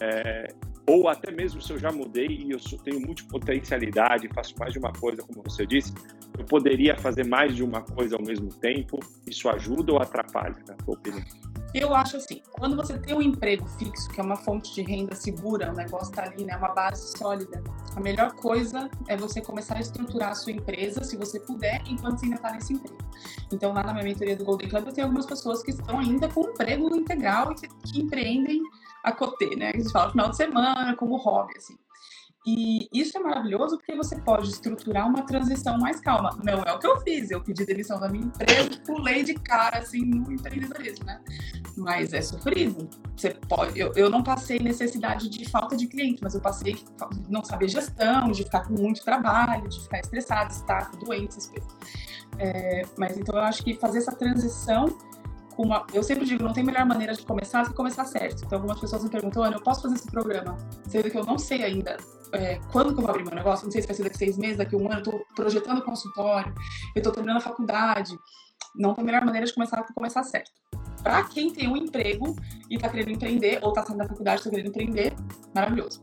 [0.00, 0.48] É,
[0.90, 4.92] ou até mesmo se eu já mudei e eu tenho multipotencialidade, faço mais de uma
[4.92, 5.94] coisa, como você disse,
[6.36, 8.98] eu poderia fazer mais de uma coisa ao mesmo tempo?
[9.24, 11.24] Isso ajuda ou atrapalha, na sua opinião?
[11.72, 15.14] Eu acho assim, quando você tem um emprego fixo, que é uma fonte de renda
[15.14, 17.62] segura, o negócio está ali, né, uma base sólida,
[17.94, 22.18] a melhor coisa é você começar a estruturar a sua empresa, se você puder, enquanto
[22.18, 22.98] você ainda está nesse emprego.
[23.52, 26.28] Então, lá na minha mentoria do Golden Club, eu tenho algumas pessoas que estão ainda
[26.28, 28.60] com um emprego integral e que, que empreendem
[29.02, 29.70] a cotê, né?
[29.74, 31.76] A gente fala final de semana, como hobby, assim.
[32.46, 36.30] E isso é maravilhoso porque você pode estruturar uma transição mais calma.
[36.42, 39.78] Não é o que eu fiz, eu pedi demissão da minha empresa, pulei de cara
[39.78, 41.20] assim no empreendedorismo, né?
[41.76, 42.88] Mas é sofrido.
[43.14, 46.82] Você pode, eu, eu não passei necessidade de falta de cliente, mas eu passei
[47.28, 51.76] não saber gestão, de ficar com muito trabalho, de ficar estressado, estar doente, essas coisas.
[52.38, 54.86] É, mas então eu acho que fazer essa transição
[55.58, 55.86] uma.
[55.92, 58.44] Eu sempre digo, não tem melhor maneira de começar se começar certo.
[58.44, 60.56] Então, algumas pessoas me perguntam, Ana, eu posso fazer esse programa?
[60.88, 61.96] Sendo que eu não sei ainda
[62.32, 64.38] é, quando que eu vou abrir meu negócio, não sei se vai ser daqui seis
[64.38, 66.52] meses, daqui um ano, eu estou projetando consultório,
[66.94, 68.16] eu estou terminando a faculdade.
[68.76, 70.52] Não tem melhor maneira de começar que começar certo.
[71.02, 72.36] Para quem tem um emprego
[72.68, 75.14] e está querendo empreender, ou está saindo da faculdade e está querendo empreender,
[75.54, 76.02] maravilhoso.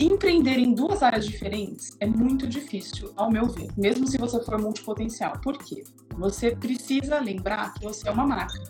[0.00, 4.60] Empreender em duas áreas diferentes é muito difícil, ao meu ver, mesmo se você for
[4.60, 5.32] multipotencial.
[5.40, 5.82] Por quê?
[6.16, 8.62] Você precisa lembrar que você é uma marca.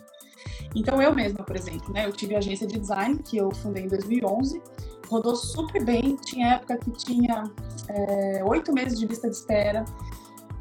[0.74, 3.84] Então, eu mesma, por exemplo, né, eu tive a agência de design, que eu fundei
[3.84, 4.62] em 2011,
[5.06, 7.44] rodou super bem, tinha época que tinha
[7.88, 9.84] é, oito meses de lista de espera.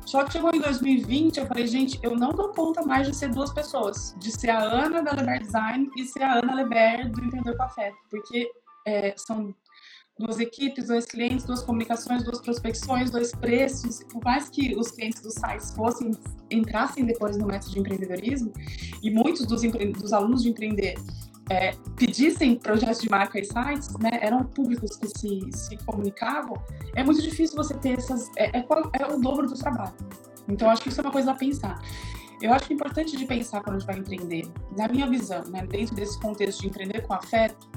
[0.06, 3.30] Só que chegou em 2020, eu falei, gente, eu não dou conta mais de ser
[3.30, 7.24] duas pessoas, de ser a Ana da Leber Design e ser a Ana Leber do
[7.24, 8.50] Empreendedor Café, porque
[8.86, 9.54] é, são
[10.20, 14.04] duas equipes, dois clientes, duas comunicações, duas prospecções, dois preços.
[14.12, 16.12] Por mais que os clientes dos sites fossem
[16.50, 18.52] entrassem depois no método de empreendedorismo
[19.02, 19.92] e muitos dos, empre...
[19.92, 20.96] dos alunos de empreender
[21.50, 26.62] é, pedissem projetos de marca e sites, né, eram públicos que se, se comunicavam,
[26.96, 28.30] é muito difícil você ter essas.
[28.36, 28.66] É, é,
[29.00, 29.94] é o dobro do trabalho.
[30.48, 31.82] Então, acho que isso é uma coisa a pensar.
[32.42, 35.44] Eu acho que é importante de pensar quando a gente vai empreender, na minha visão,
[35.46, 37.68] né, dentro desse contexto de empreender com afeto,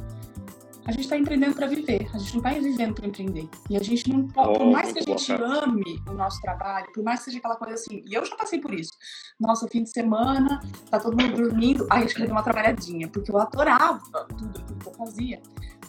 [0.86, 3.48] a gente está empreendendo para viver, a gente não está vivendo para empreender.
[3.68, 7.04] E a gente não pode, por mais que a gente ame o nosso trabalho, por
[7.04, 8.92] mais que seja aquela coisa assim, e eu já passei por isso.
[9.38, 13.30] Nossa, fim de semana, tá todo mundo dormindo, aí a gente dar uma trabalhadinha, porque
[13.30, 14.00] eu adorava
[14.36, 15.42] tudo aquilo que eu fazia.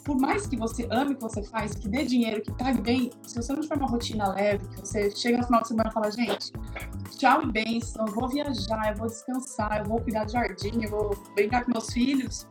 [0.04, 3.12] Por mais que você ame o que você faz, que dê dinheiro, que pague bem,
[3.22, 5.94] se você não tiver uma rotina leve, que você chega no final de semana e
[5.94, 6.52] fala, gente,
[7.18, 10.90] tchau e bênção, eu vou viajar, eu vou descansar, eu vou cuidar de jardim, eu
[10.90, 12.48] vou brincar com meus filhos,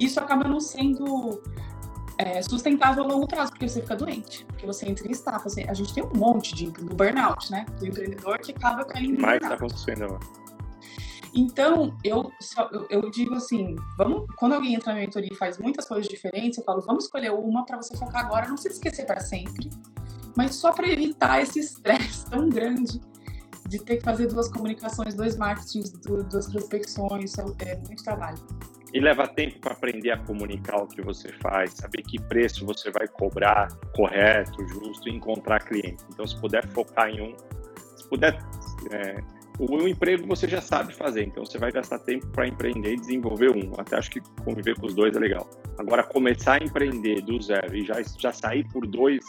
[0.00, 1.40] isso acaba não sendo
[2.20, 5.46] é, sustentável a longo prazo, porque você fica doente, porque você entra em estafa.
[5.46, 7.64] Assim, a gente tem um monte de do burnout, né?
[7.78, 10.20] Do empreendedor que acaba caindo em Mais está acontecendo agora.
[11.32, 12.30] Então, eu,
[12.72, 16.58] eu, eu, digo assim, vamos, quando alguém entra na mentoria e faz muitas coisas diferentes,
[16.58, 19.70] eu falo, vamos escolher uma para você focar agora, não se esquecer para sempre,
[20.36, 23.00] mas só para evitar esse estresse tão grande
[23.68, 28.38] de ter que fazer duas comunicações, dois marketings, duas prospecções, é muito trabalho.
[28.92, 32.90] E leva tempo para aprender a comunicar o que você faz, saber que preço você
[32.90, 36.04] vai cobrar correto, justo, e encontrar cliente.
[36.12, 37.36] Então, se puder focar em um,
[37.96, 38.36] se puder.
[38.90, 39.22] É,
[39.58, 43.50] o, emprego você já sabe fazer, então você vai gastar tempo para empreender e desenvolver
[43.50, 43.72] um.
[43.78, 45.48] Até acho que conviver com os dois é legal.
[45.78, 49.22] Agora, começar a empreender do zero e já, já sair por dois,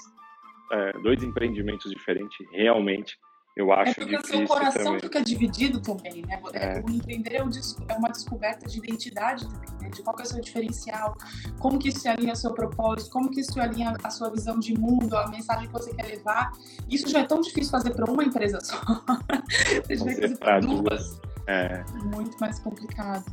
[0.71, 3.17] é, dois empreendimentos diferentes, realmente
[3.55, 4.99] eu acho é porque o seu coração também.
[5.01, 6.41] fica dividido também, né?
[6.53, 6.79] É.
[6.79, 9.89] O empreender é, é uma descoberta de identidade também, né?
[9.89, 11.17] De qual é o seu diferencial,
[11.59, 14.57] como que isso se alinha ao seu propósito, como que isso alinha a sua visão
[14.57, 16.51] de mundo, a mensagem que você quer levar.
[16.89, 18.79] Isso já é tão difícil fazer para uma empresa só.
[19.85, 21.19] você vai fazer para duas.
[21.47, 21.83] É.
[22.15, 23.25] Muito mais complicado.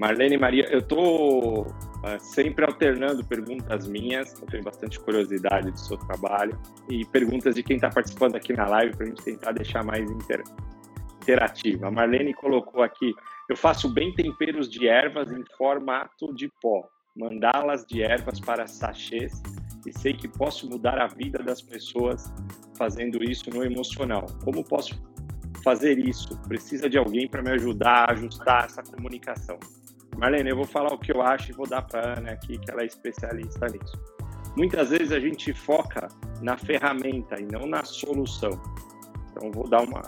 [0.00, 1.66] Marlene Maria, eu tô
[2.02, 6.58] uh, sempre alternando perguntas minhas, eu tenho bastante curiosidade do seu trabalho,
[6.88, 10.10] e perguntas de quem está participando aqui na live para a gente tentar deixar mais
[10.10, 10.42] inter...
[11.22, 11.88] interativa.
[11.88, 13.14] A Marlene colocou aqui:
[13.48, 19.42] eu faço bem temperos de ervas em formato de pó, mandalas de ervas para sachês,
[19.86, 22.32] e sei que posso mudar a vida das pessoas
[22.76, 24.26] fazendo isso no emocional.
[24.44, 25.00] Como posso
[25.64, 26.38] fazer isso?
[26.42, 29.58] Precisa de alguém para me ajudar a ajustar essa comunicação.
[30.18, 32.58] Marlene, eu vou falar o que eu acho e vou dar para a Ana aqui,
[32.58, 33.96] que ela é especialista nisso.
[34.56, 36.08] Muitas vezes a gente foca
[36.42, 38.50] na ferramenta e não na solução.
[39.30, 40.02] Então, vou dar uma,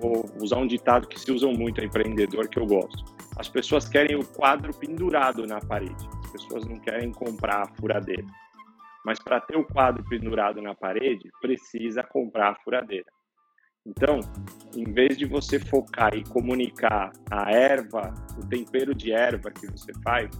[0.00, 3.04] vou usar um ditado que se usam muito a empreendedor que eu gosto.
[3.36, 6.08] As pessoas querem o quadro pendurado na parede.
[6.24, 8.24] As pessoas não querem comprar a furadeira.
[9.04, 13.10] Mas para ter o quadro pendurado na parede, precisa comprar a furadeira.
[13.84, 14.20] Então,
[14.76, 19.92] em vez de você focar e comunicar a erva, o tempero de erva que você
[20.02, 20.30] faz,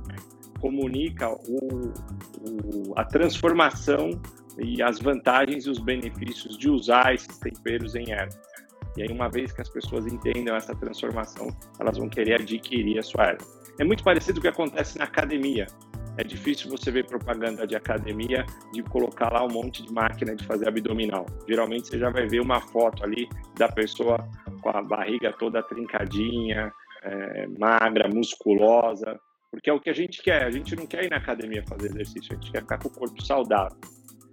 [0.60, 1.92] comunica o,
[2.40, 4.10] o, a transformação
[4.58, 8.38] e as vantagens e os benefícios de usar esses temperos em erva.
[8.96, 11.48] E aí, uma vez que as pessoas entendam essa transformação,
[11.80, 13.46] elas vão querer adquirir a sua erva.
[13.80, 15.66] É muito parecido com o que acontece na academia.
[16.18, 20.44] É difícil você ver propaganda de academia de colocar lá um monte de máquina de
[20.44, 21.24] fazer abdominal.
[21.48, 24.28] Geralmente você já vai ver uma foto ali da pessoa
[24.60, 26.72] com a barriga toda trincadinha,
[27.02, 29.18] é, magra, musculosa,
[29.50, 30.44] porque é o que a gente quer.
[30.44, 32.92] A gente não quer ir na academia fazer exercício, a gente quer ficar com o
[32.92, 33.78] corpo saudável.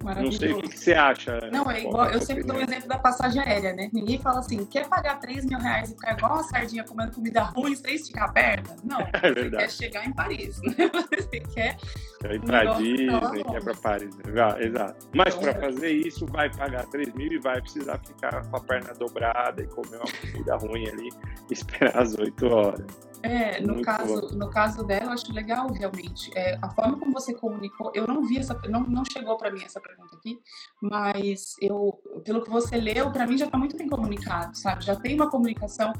[0.04, 1.50] Não sei o que, que, você acha.
[1.52, 3.90] Não, é igual, eu sempre dou o exemplo da passagem aérea, né?
[3.92, 7.42] Ninguém fala assim, quer pagar 3 mil reais e ficar igual uma sardinha comendo comida
[7.44, 8.76] ruim sem esticar a perna?
[8.84, 10.76] Não, é você quer chegar em Paris, né?
[11.16, 11.78] Você quer...
[12.22, 14.18] Quer ir pra Disney, quer pra Paris.
[14.60, 15.10] Exato.
[15.16, 18.60] Mas então, para fazer isso, vai pagar 3 mil e vai precisar ficar com a
[18.60, 21.10] perna dobrada e comer uma comida ruim ali
[21.50, 23.09] e esperar as 8 horas.
[23.22, 26.32] É, no caso, no caso dela, eu acho legal realmente.
[26.38, 29.62] É, a forma como você comunicou, eu não vi essa, não, não chegou para mim
[29.64, 30.40] essa pergunta aqui,
[30.82, 34.86] mas eu, pelo que você leu, para mim já está muito bem comunicado, sabe?
[34.86, 35.92] Já tem uma comunicação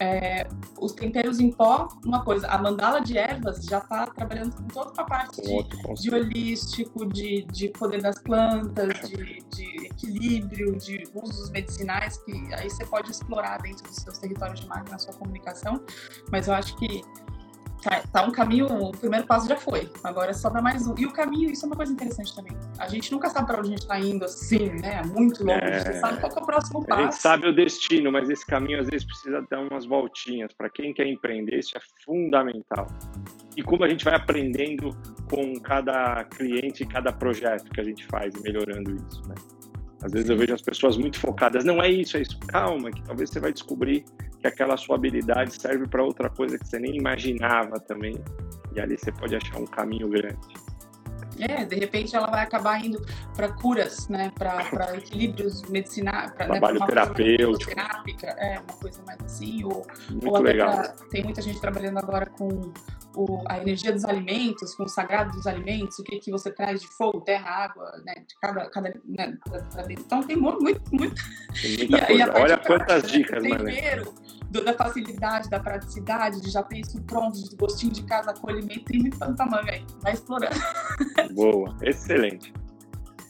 [0.00, 0.48] é,
[0.80, 5.02] os temperos em pó, uma coisa, a mandala de ervas já está trabalhando com toda
[5.02, 11.50] a parte de, de holístico, de, de poder das plantas, de, de, equilíbrio, de usos
[11.50, 15.84] medicinais, que aí você pode explorar dentro dos seus territórios de marca na sua comunicação,
[16.32, 17.02] mas eu acho que
[17.82, 20.94] Tá, tá, um caminho, o primeiro passo já foi, agora sobra mais um.
[20.98, 22.52] E o caminho, isso é uma coisa interessante também.
[22.78, 25.02] A gente nunca sabe para onde a gente está indo assim, né?
[25.02, 25.60] Muito longe.
[25.62, 25.80] É...
[25.80, 27.00] Você sabe qual é o próximo passo.
[27.00, 30.52] A gente sabe o destino, mas esse caminho às vezes precisa dar umas voltinhas.
[30.52, 32.86] Para quem quer empreender, isso é fundamental.
[33.56, 34.90] E como a gente vai aprendendo
[35.30, 39.34] com cada cliente, cada projeto que a gente faz, melhorando isso, né?
[40.02, 42.38] Às vezes eu vejo as pessoas muito focadas, não é isso, é isso.
[42.40, 44.04] Calma, que talvez você vai descobrir
[44.38, 48.18] que aquela sua habilidade serve para outra coisa que você nem imaginava também.
[48.74, 50.38] E ali você pode achar um caminho grande.
[51.38, 53.00] É, de repente ela vai acabar indo
[53.34, 54.60] para curas, né, para
[54.96, 60.28] equilíbrios medicinais, para né, trabalho né, terapêutico, terápica, é uma coisa mais assim, ou, Muito
[60.28, 60.72] ou legal.
[60.72, 62.72] Pra, tem muita gente trabalhando agora com
[63.14, 66.80] o, a energia dos alimentos, com o sagrado dos alimentos, o que que você traz
[66.80, 69.38] de fogo, terra, água, né, de cada, cada né.
[69.90, 71.14] Então tem muito, muito, muito.
[71.60, 72.24] Tem muita e, coisa.
[72.24, 73.56] E Olha quantas dicas, né?
[73.56, 74.14] Primeiro,
[74.50, 78.84] do, da facilidade, da praticidade, de já ter isso pronto, de gostinho de casa, acolhimento,
[78.84, 79.84] tem tanta manga aí.
[80.00, 80.56] Vai explorando.
[81.34, 82.52] Boa, excelente.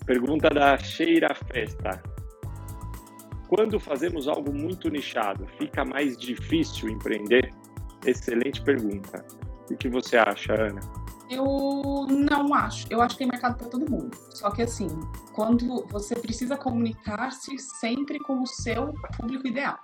[0.04, 2.02] Pergunta da Cheira Festa.
[3.48, 7.52] Quando fazemos algo muito nichado, fica mais difícil empreender?
[8.06, 9.24] Excelente pergunta.
[9.70, 10.80] O que você acha, Ana?
[11.30, 12.86] Eu não acho.
[12.90, 14.16] Eu acho que tem mercado para todo mundo.
[14.30, 14.88] Só que assim,
[15.32, 19.78] quando você precisa comunicar-se sempre com o seu público ideal.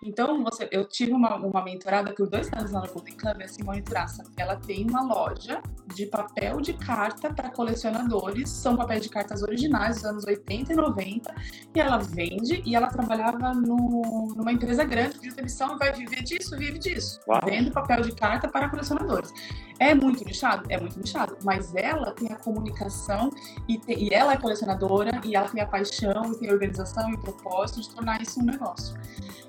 [0.00, 3.82] Então, você, eu tive uma, uma mentorada por dois anos na Golden Club, a Simone
[3.82, 4.22] Turaça.
[4.36, 5.60] Ela tem uma loja
[5.92, 8.48] de papel de carta para colecionadores.
[8.48, 11.34] São papéis de cartas originais dos anos 80 e 90.
[11.74, 16.22] E ela vende e ela trabalhava no, numa empresa grande de televisão e vai viver
[16.22, 17.18] disso, vive disso.
[17.26, 17.40] Uau.
[17.44, 19.32] Vendo papel de carta para colecionadores.
[19.80, 20.64] É muito nichado?
[20.68, 21.36] É muito nichado.
[21.42, 23.30] Mas ela tem a comunicação
[23.68, 27.14] e, e ela é colecionadora e ela tem a paixão e tem a organização e
[27.14, 28.96] o propósito de tornar isso um negócio.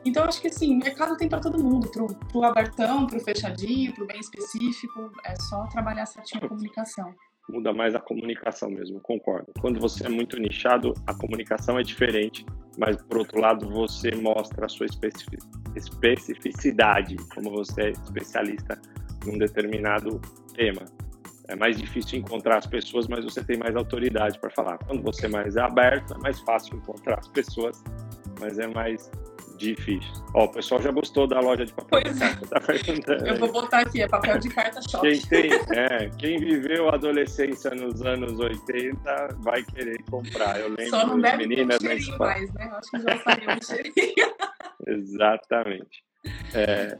[0.05, 4.06] Então, acho que assim, mercado tem para todo mundo, pro, pro abertão, pro fechadinho, pro
[4.06, 7.15] bem específico, é só trabalhar certinho a comunicação.
[7.49, 9.52] Muda mais a comunicação mesmo, concordo.
[9.60, 12.45] Quando você é muito nichado, a comunicação é diferente,
[12.78, 18.80] mas por outro lado, você mostra a sua especificidade, como você é especialista
[19.25, 20.21] num determinado
[20.54, 20.86] tema.
[21.47, 24.78] É mais difícil encontrar as pessoas, mas você tem mais autoridade para falar.
[24.78, 27.84] Quando você é mais aberto, é mais fácil encontrar as pessoas,
[28.39, 29.10] mas é mais
[29.60, 30.12] difícil.
[30.34, 32.48] Ó, o pessoal já gostou da loja de papel pois de carta.
[32.48, 33.28] Tá perguntando.
[33.28, 35.08] Eu vou botar aqui, é papel de carta shop.
[35.08, 40.60] Quem, tem, é, quem viveu a adolescência nos anos 80 vai querer comprar.
[40.60, 42.72] Eu lembro Só não deve meninas ter um cheirinho mais, né?
[42.74, 44.34] Acho que já saiu um cheirinho.
[44.88, 46.04] Exatamente.
[46.54, 46.98] É,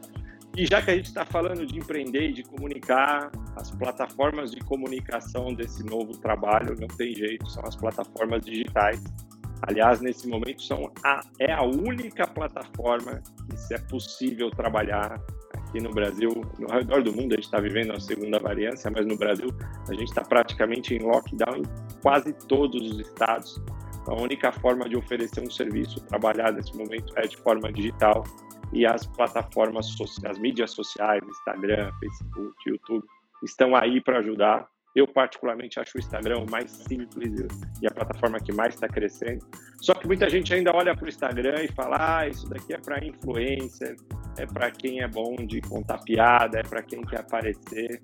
[0.56, 4.60] e já que a gente está falando de empreender e de comunicar, as plataformas de
[4.60, 9.02] comunicação desse novo trabalho não tem jeito, são as plataformas digitais
[9.62, 15.20] Aliás, nesse momento são a, é a única plataforma que se é possível trabalhar
[15.54, 19.06] aqui no Brasil, no redor do mundo, a gente está vivendo a segunda variância, mas
[19.06, 19.48] no Brasil
[19.88, 23.62] a gente está praticamente em lockdown em quase todos os estados.
[24.06, 28.24] A única forma de oferecer um serviço, trabalhar nesse momento, é de forma digital
[28.72, 29.86] e as plataformas,
[30.24, 33.04] as mídias sociais, Instagram, Facebook, YouTube,
[33.42, 34.66] estão aí para ajudar.
[34.94, 37.46] Eu, particularmente, acho o Instagram o mais simples
[37.80, 39.46] e a plataforma que mais está crescendo.
[39.80, 42.78] Só que muita gente ainda olha para o Instagram e fala: ah, isso daqui é
[42.78, 43.96] para influencer,
[44.36, 48.02] é para quem é bom de contar piada, é para quem quer aparecer.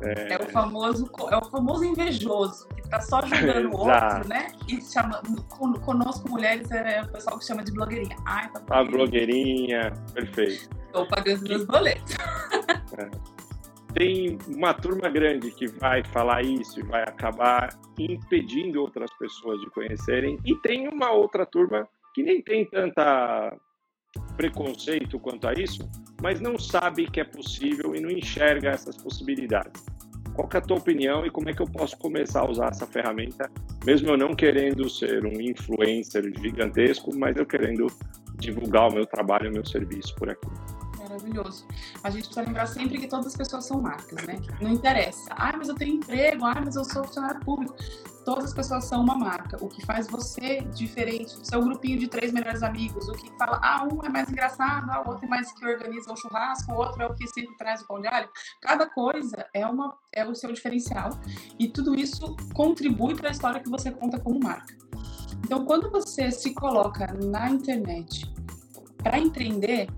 [0.00, 0.34] É...
[0.34, 0.36] é...
[0.36, 4.52] o famoso é o famoso invejoso que está só julgando o outro, né?
[4.68, 5.20] E chama
[5.80, 8.16] conosco mulheres é o pessoal que chama de blogueirinha.
[8.24, 8.78] Ai, tá blogueirinha.
[8.78, 10.68] A blogueirinha, perfeito.
[10.86, 12.16] Estou pagando meus boletos.
[12.96, 13.10] É.
[13.94, 19.70] Tem uma turma grande que vai falar isso e vai acabar impedindo outras pessoas de
[19.70, 23.56] conhecerem, e tem uma outra turma que nem tem tanta
[24.36, 25.88] preconceito quanto a isso,
[26.22, 29.84] mas não sabe que é possível e não enxerga essas possibilidades.
[30.34, 32.86] Qual é a tua opinião e como é que eu posso começar a usar essa
[32.86, 33.50] ferramenta,
[33.84, 37.86] mesmo eu não querendo ser um influencer gigantesco, mas eu querendo
[38.36, 40.77] divulgar o meu trabalho, o meu serviço por aqui?
[41.18, 41.66] Maravilhoso.
[42.02, 44.40] A gente precisa lembrar sempre que todas as pessoas são marcas, né?
[44.60, 45.28] Não interessa.
[45.30, 46.44] Ah, mas eu tenho emprego.
[46.44, 47.74] Ah, mas eu sou funcionário público
[48.28, 49.56] todas as pessoas são uma marca.
[49.58, 53.88] O que faz você diferente seu grupinho de três melhores amigos, o que fala, ah,
[53.90, 57.02] um é mais engraçado, ah, o outro é mais que organiza o churrasco, o outro
[57.02, 58.28] é o que sempre traz o pão de alho.
[58.60, 61.08] Cada coisa é, uma, é o seu diferencial
[61.58, 64.76] e tudo isso contribui para a história que você conta como marca.
[65.42, 68.30] Então, quando você se coloca na internet
[69.02, 69.88] para empreender,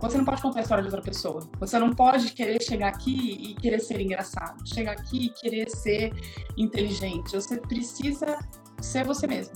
[0.00, 1.48] você não pode contar a história de outra pessoa.
[1.58, 4.66] Você não pode querer chegar aqui e querer ser engraçado.
[4.66, 6.12] Chegar aqui e querer ser
[6.56, 7.32] inteligente.
[7.32, 8.38] Você precisa
[8.80, 9.54] ser você mesmo.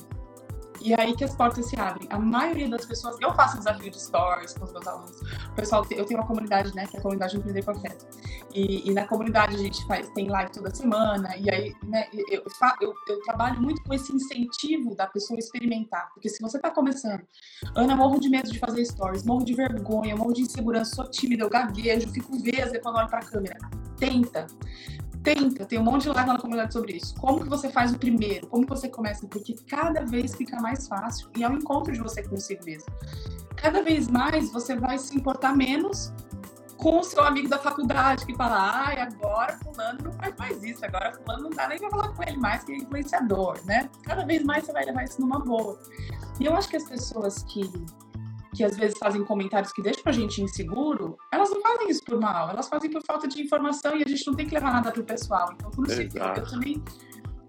[0.84, 2.06] E aí que as portas se abrem.
[2.10, 3.16] A maioria das pessoas.
[3.18, 5.18] Eu faço desafio de stories com os meus alunos.
[5.48, 6.86] O pessoal, eu tenho uma comunidade, né?
[6.86, 8.06] Que é a comunidade Empreender com Afeto.
[8.54, 11.34] E, e na comunidade a gente faz, tem live toda semana.
[11.38, 12.06] E aí, né?
[12.12, 12.44] Eu,
[12.82, 16.10] eu, eu, trabalho muito com esse incentivo da pessoa experimentar.
[16.12, 17.22] Porque se você tá começando,
[17.74, 21.44] Ana, morro de medo de fazer stories, morro de vergonha, morro de insegurança, sou tímida,
[21.44, 23.56] eu gaguejo, fico vesa quando olho pra câmera.
[23.96, 24.46] Tenta
[25.24, 27.14] tenta, tem um monte de live na comunidade sobre isso.
[27.16, 28.46] Como que você faz o primeiro?
[28.46, 29.26] Como que você começa?
[29.26, 32.92] Porque cada vez fica mais fácil e é um encontro de você consigo mesmo.
[33.56, 36.12] Cada vez mais você vai se importar menos
[36.76, 40.84] com o seu amigo da faculdade que fala, ai, agora fulano não faz mais isso,
[40.84, 43.88] agora fulano não dá nem pra falar com ele mais que é influenciador, né?
[44.02, 45.78] Cada vez mais você vai levar isso numa boa.
[46.38, 47.72] E eu acho que as pessoas que
[48.54, 52.20] que às vezes fazem comentários que deixam a gente inseguro, elas não fazem isso por
[52.20, 54.92] mal, elas fazem por falta de informação e a gente não tem que levar nada
[54.92, 55.50] pro pessoal.
[55.54, 56.82] Então, por isso, eu, também,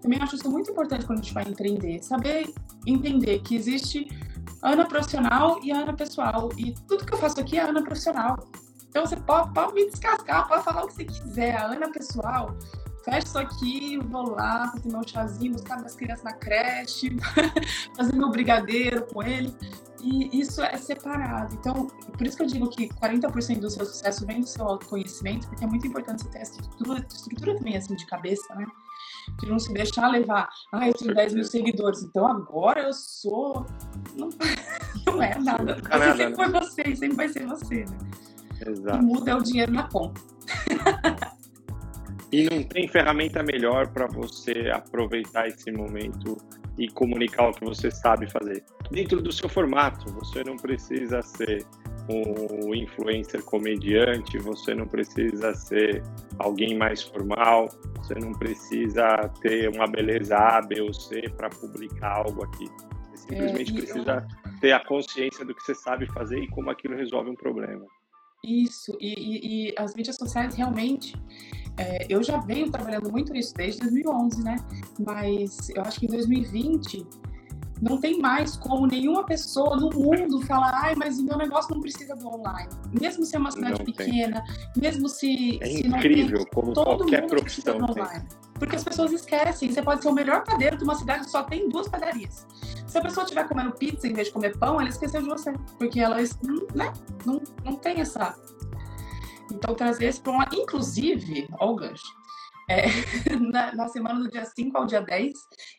[0.00, 2.52] também acho isso muito importante quando a gente vai empreender, saber
[2.86, 4.08] entender que existe
[4.62, 6.50] Ana profissional e Ana pessoal.
[6.56, 8.36] E tudo que eu faço aqui é Ana profissional.
[8.88, 11.56] Então você pode, pode me descascar, pode falar o que você quiser.
[11.56, 12.56] A Ana pessoal
[13.06, 17.16] fecho isso aqui, vou lá fazer meu chazinho, buscar minhas crianças na creche,
[17.96, 19.54] fazer meu brigadeiro com ele.
[20.06, 21.52] E isso é separado.
[21.54, 25.48] Então, por isso que eu digo que 40% do seu sucesso vem do seu autoconhecimento,
[25.48, 28.64] porque é muito importante você ter essa estrutura, estrutura também assim de cabeça, né?
[29.40, 33.66] De não se deixar levar, ah, eu tenho 10 mil seguidores, então agora eu sou.
[34.16, 34.30] Não,
[35.04, 35.76] não é nada.
[35.76, 36.34] Nada, sempre né?
[36.34, 37.98] foi você, sempre vai ser você, né?
[38.66, 38.96] Exato.
[38.96, 40.20] O que muda é o dinheiro na conta.
[42.32, 46.36] E não tem ferramenta melhor para você aproveitar esse momento
[46.78, 48.64] e comunicar o que você sabe fazer.
[48.90, 51.66] Dentro do seu formato, você não precisa ser
[52.08, 56.02] um influencer comediante, você não precisa ser
[56.38, 62.18] alguém mais formal, você não precisa ter uma beleza A, B ou C para publicar
[62.18, 62.66] algo aqui.
[63.10, 64.60] Você simplesmente é, precisa eu...
[64.60, 67.84] ter a consciência do que você sabe fazer e como aquilo resolve um problema.
[68.44, 71.14] Isso, e, e, e as mídias sociais realmente
[71.76, 74.56] é, eu já venho trabalhando muito nisso desde 2011, né?
[74.98, 77.06] Mas eu acho que em 2020
[77.80, 81.80] não tem mais como nenhuma pessoa no mundo falar, ai, mas o meu negócio não
[81.80, 82.70] precisa do online.
[82.98, 84.82] Mesmo se é uma cidade não pequena, tem.
[84.82, 85.58] mesmo se.
[85.60, 87.76] É se incrível tem, como qualquer profissão.
[87.76, 88.24] Online.
[88.54, 91.42] Porque as pessoas esquecem, você pode ser o melhor padeiro de uma cidade que só
[91.42, 92.46] tem duas padarias.
[92.86, 95.52] Se a pessoa estiver comendo pizza em vez de comer pão, ela esqueceu de você.
[95.76, 96.16] Porque ela
[96.74, 96.92] né,
[97.26, 98.34] não, não tem essa
[99.52, 100.48] então, trazer esse para uma.
[100.52, 101.94] Inclusive, olha
[102.68, 102.86] é,
[103.38, 105.32] na, na, semana do dia 5 ao dia 10,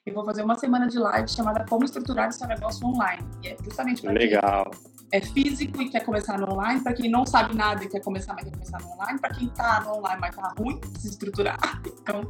[0.05, 3.24] eu vou fazer uma semana de live chamada Como Estruturar Seu Negócio Online.
[3.43, 4.72] E é justamente para Legal.
[5.11, 8.34] É físico e quer começar no online, para quem não sabe nada e quer começar,
[8.34, 11.57] mas quer começar no online, para quem está no online, mas está ruim, se estruturar.
[12.07, 12.22] Então,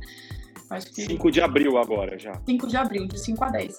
[0.72, 1.06] acho que.
[1.06, 2.34] 5 de abril agora já.
[2.48, 3.76] 5 de abril, de 5 a 10.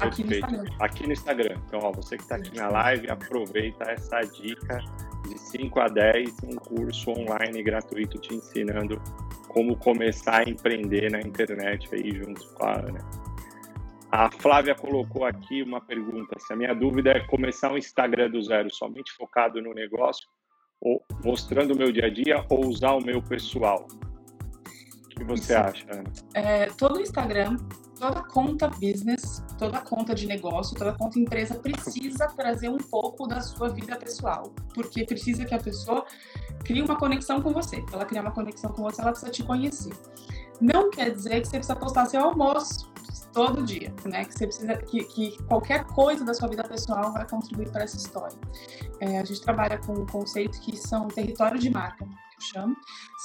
[0.00, 0.28] Aqui Perfeito.
[0.28, 0.76] no Instagram.
[0.80, 1.56] Aqui no Instagram.
[1.66, 4.82] Então, ó, você que está aqui na live, aproveita essa dica
[5.28, 9.00] de 5 a 10, um curso online gratuito te ensinando
[9.48, 13.30] como começar a empreender na internet aí junto com a Ana.
[14.12, 18.42] A Flávia colocou aqui uma pergunta: se a minha dúvida é começar um Instagram do
[18.42, 20.26] zero, somente focado no negócio,
[20.80, 23.86] ou mostrando o meu dia a dia, ou usar o meu pessoal?
[25.20, 25.62] Que você Isso.
[25.62, 26.04] acha, Ana?
[26.32, 27.58] É, todo Instagram,
[27.98, 33.42] toda conta business, toda conta de negócio, toda conta empresa precisa trazer um pouco da
[33.42, 36.06] sua vida pessoal, porque precisa que a pessoa
[36.64, 37.82] crie uma conexão com você.
[37.82, 39.92] Para ela criar uma conexão com você, ela precisa te conhecer.
[40.58, 42.90] Não quer dizer que você precisa postar seu almoço
[43.34, 44.24] todo dia, né?
[44.24, 47.98] Que você precisa que, que qualquer coisa da sua vida pessoal vai contribuir para essa
[47.98, 48.38] história.
[49.00, 52.08] É, a gente trabalha com um conceito que são territórios de marca,
[52.44, 52.76] chamo.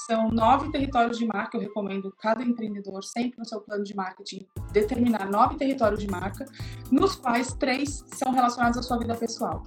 [0.06, 1.56] São nove territórios de marca.
[1.56, 6.46] Eu recomendo cada empreendedor sempre no seu plano de marketing determinar nove territórios de marca,
[6.90, 9.62] nos quais três são relacionados à sua vida pessoal.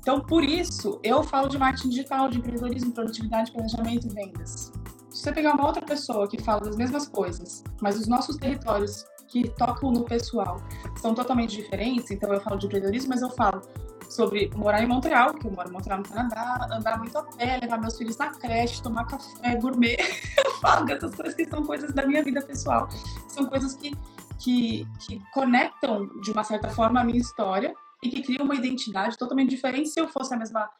[0.00, 4.72] Então, por isso, eu falo de marketing digital, de empreendedorismo, produtividade, planejamento e vendas.
[5.10, 9.04] Se você pegar uma outra pessoa que fala das mesmas coisas, mas os nossos territórios
[9.26, 10.62] que tocam no pessoal
[10.96, 13.60] são totalmente diferentes, então eu falo de empreendedorismo, mas eu falo
[14.08, 17.58] sobre morar em Montreal, que eu moro em Montreal, no Canadá, andar muito a pé,
[17.60, 19.96] levar meus filhos na creche, tomar café, gourmet.
[20.44, 22.88] eu falo dessas coisas que são coisas da minha vida pessoal.
[23.28, 23.92] São coisas que,
[24.38, 29.18] que, que conectam, de uma certa forma, a minha história e que criam uma identidade
[29.18, 30.70] totalmente diferente se eu fosse a mesma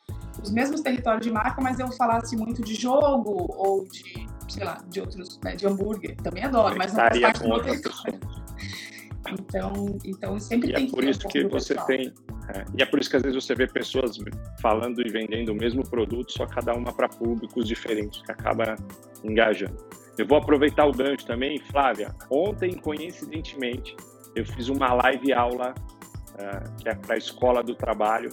[0.43, 4.79] os mesmos territórios de marca, mas eu falasse muito de jogo ou de, sei lá,
[4.89, 6.17] de outros, né, de hambúrguer.
[6.17, 8.21] Também adoro, mas não faz parte do meu território.
[9.33, 11.87] Então, então sempre e é tem é por isso que você pessoal.
[11.87, 12.13] tem
[12.55, 14.19] é, e é por isso que às vezes você vê pessoas
[14.61, 18.77] falando e vendendo o mesmo produto, só cada uma para públicos diferentes, que acaba
[19.23, 19.77] engajando.
[20.17, 22.15] Eu vou aproveitar o gancho também, Flávia.
[22.31, 23.95] Ontem, coincidentemente,
[24.35, 28.31] eu fiz uma live aula uh, que é para a Escola do Trabalho,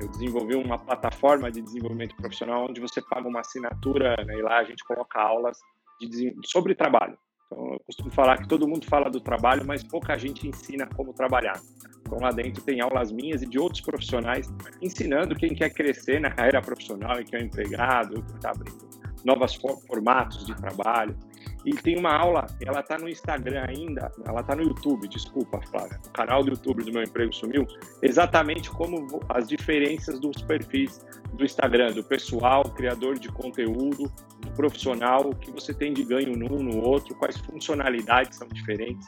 [0.00, 4.58] eu desenvolvi uma plataforma de desenvolvimento profissional onde você paga uma assinatura né, e lá
[4.58, 5.58] a gente coloca aulas
[6.00, 7.18] de, sobre trabalho.
[7.50, 11.12] Então, eu costumo falar que todo mundo fala do trabalho, mas pouca gente ensina como
[11.12, 11.60] trabalhar.
[12.02, 16.30] Então, lá dentro tem aulas minhas e de outros profissionais ensinando quem quer crescer na
[16.30, 19.54] carreira profissional e quem é empregado, que está abrindo novos
[19.86, 21.16] formatos de trabalho.
[21.64, 26.00] E tem uma aula, ela está no Instagram ainda, ela está no YouTube, desculpa, Flávia,
[26.06, 27.66] o canal do YouTube do Meu Emprego Sumiu,
[28.00, 31.04] exatamente como as diferenças dos perfis
[31.34, 34.10] do Instagram, do pessoal, criador de conteúdo,
[34.40, 39.06] do profissional, o que você tem de ganho num, no outro, quais funcionalidades são diferentes.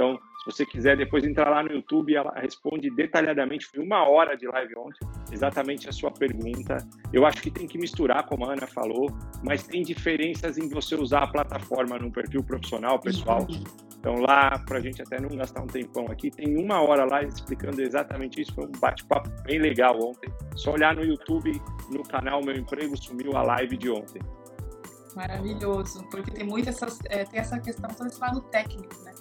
[0.00, 4.34] Então, se você quiser depois entrar lá no YouTube, ela responde detalhadamente, foi uma hora
[4.34, 6.78] de live ontem, exatamente a sua pergunta.
[7.12, 9.10] Eu acho que tem que misturar, como a Ana falou,
[9.44, 13.46] mas tem diferenças em você usar a plataforma no perfil profissional, pessoal.
[13.98, 17.22] Então lá, para a gente até não gastar um tempão aqui, tem uma hora lá
[17.22, 18.54] explicando exatamente isso.
[18.54, 20.32] Foi um bate-papo bem legal ontem.
[20.56, 21.52] Só olhar no YouTube,
[21.90, 24.22] no canal Meu Emprego Sumiu a live de ontem.
[25.14, 29.12] Maravilhoso, porque tem muito essa, é, tem essa questão, todo esse lado técnico, né?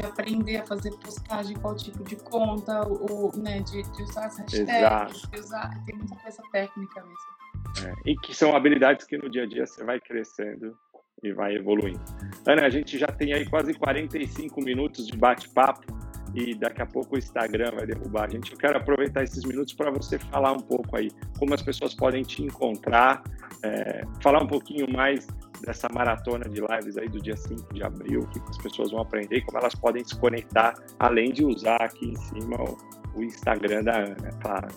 [0.00, 4.38] De aprender a fazer postagem, qual tipo de conta, o, né, de, de usar as
[4.38, 7.86] hashtags, de usar, tem muita coisa técnica mesmo.
[7.86, 10.76] É, e que são habilidades que no dia a dia você vai crescendo
[11.22, 12.00] e vai evoluindo.
[12.46, 16.00] Ana, a gente já tem aí quase 45 minutos de bate-papo
[16.34, 18.52] e daqui a pouco o Instagram vai derrubar a gente.
[18.52, 22.22] Eu quero aproveitar esses minutos para você falar um pouco aí como as pessoas podem
[22.22, 23.22] te encontrar,
[23.62, 25.26] é, falar um pouquinho mais
[25.64, 29.38] dessa maratona de lives aí do dia 5 de abril, que as pessoas vão aprender
[29.38, 33.84] e como elas podem se conectar, além de usar aqui em cima o, o Instagram
[33.84, 34.68] da Ana, é claro.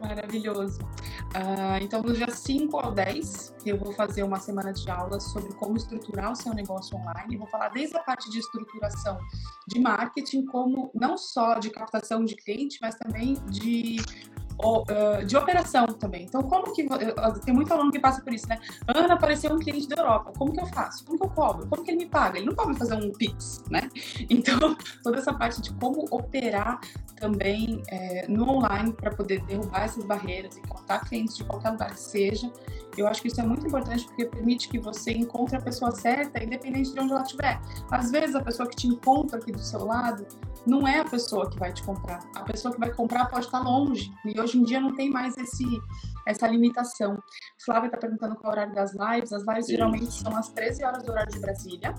[0.00, 0.80] Maravilhoso.
[0.80, 5.52] Uh, então, do dia 5 ao 10, eu vou fazer uma semana de aulas sobre
[5.54, 7.36] como estruturar o seu negócio online.
[7.36, 9.18] vou falar desde a parte de estruturação
[9.66, 13.96] de marketing, como não só de captação de cliente, mas também de
[15.26, 16.24] de operação também.
[16.24, 16.86] Então, como que.
[17.44, 18.58] Tem muito aluno que passa por isso, né?
[18.86, 20.32] Ana, apareceu um cliente da Europa.
[20.36, 21.04] Como que eu faço?
[21.04, 21.66] Como que eu cobro?
[21.66, 22.38] Como que ele me paga?
[22.38, 23.88] Ele não pode fazer um Pix, né?
[24.30, 26.80] Então, toda essa parte de como operar
[27.16, 31.90] também é, no online para poder derrubar essas barreiras e contar clientes de qualquer lugar
[31.90, 32.50] que seja.
[32.98, 36.42] Eu acho que isso é muito importante porque permite que você encontre a pessoa certa,
[36.42, 37.60] independente de onde ela estiver.
[37.90, 40.26] Às vezes, a pessoa que te encontra aqui do seu lado
[40.66, 42.20] não é a pessoa que vai te comprar.
[42.34, 44.12] A pessoa que vai comprar pode estar longe.
[44.24, 45.64] E hoje em dia não tem mais esse,
[46.26, 47.22] essa limitação.
[47.64, 49.32] Flávia está perguntando qual é o horário das lives.
[49.32, 49.72] As lives Sim.
[49.72, 51.94] geralmente são às 13 horas do horário de Brasília,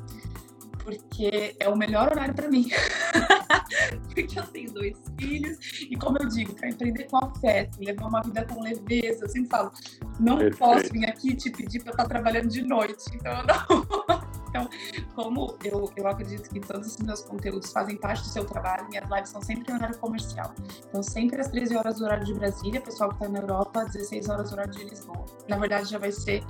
[0.97, 2.69] porque é o melhor horário para mim.
[4.13, 5.57] porque eu tenho dois filhos
[5.89, 9.49] e, como eu digo, para empreender com afeto, levar uma vida com leveza, eu sempre
[9.49, 9.71] falo,
[10.19, 10.57] não Perfeito.
[10.57, 13.05] posso vir aqui te pedir para estar trabalhando de noite.
[13.19, 14.29] Então, eu não.
[14.49, 14.67] Então,
[15.15, 19.07] como eu, eu acredito que todos os meus conteúdos fazem parte do seu trabalho, minhas
[19.09, 20.53] lives são sempre em horário comercial.
[20.87, 24.27] Então, sempre às 13 horas do horário de Brasília, pessoal que está na Europa, 16
[24.29, 25.25] horas do horário de Lisboa.
[25.47, 26.43] Na verdade, já vai ser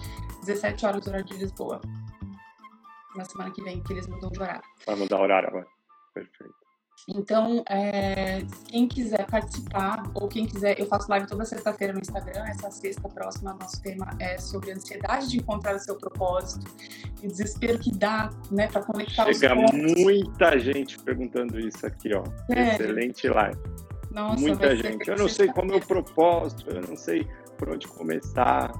[0.46, 1.82] 17 horas do horário de Lisboa.
[3.16, 4.62] Na semana que vem, que eles mudam de horário.
[4.86, 5.68] Vai mudar o horário agora.
[6.14, 6.70] Perfeito.
[7.08, 12.44] Então, é, quem quiser participar, ou quem quiser, eu faço live toda sexta-feira no Instagram.
[12.48, 16.66] Essa sexta próxima, nosso tema é sobre a ansiedade de encontrar o seu propósito
[17.22, 20.04] e o desespero que dá, né, para conectar Chega os pontos.
[20.04, 22.24] muita gente perguntando isso aqui, ó.
[22.48, 22.74] Sério?
[22.74, 23.60] Excelente live.
[24.12, 25.08] Nossa, muita gente.
[25.08, 28.72] Eu não sei como é o propósito, eu não sei por onde começar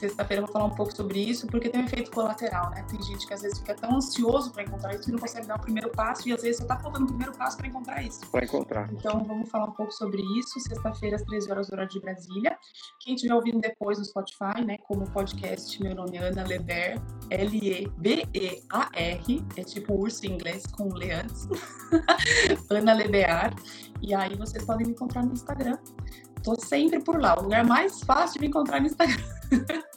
[0.00, 2.82] sexta-feira eu vou falar um pouco sobre isso, porque tem um efeito colateral, né?
[2.88, 5.56] Tem gente que às vezes fica tão ansioso para encontrar isso que não consegue dar
[5.56, 8.20] o primeiro passo e às vezes só tá faltando o primeiro passo para encontrar isso.
[8.30, 8.90] Para encontrar.
[8.92, 12.58] Então vamos falar um pouco sobre isso, sexta-feira às 13 horas horário de Brasília.
[13.00, 16.98] Quem estiver ouvindo depois no Spotify, né, como podcast, meu nome é Ana Leber,
[17.30, 18.64] L-E-B-E-A-R,
[19.56, 21.48] é tipo urso em inglês com o antes.
[22.70, 23.54] Ana Lebear.
[24.00, 25.78] E aí vocês podem me encontrar no Instagram.
[26.42, 29.22] Tô sempre por lá, o lugar mais fácil de me encontrar no Instagram.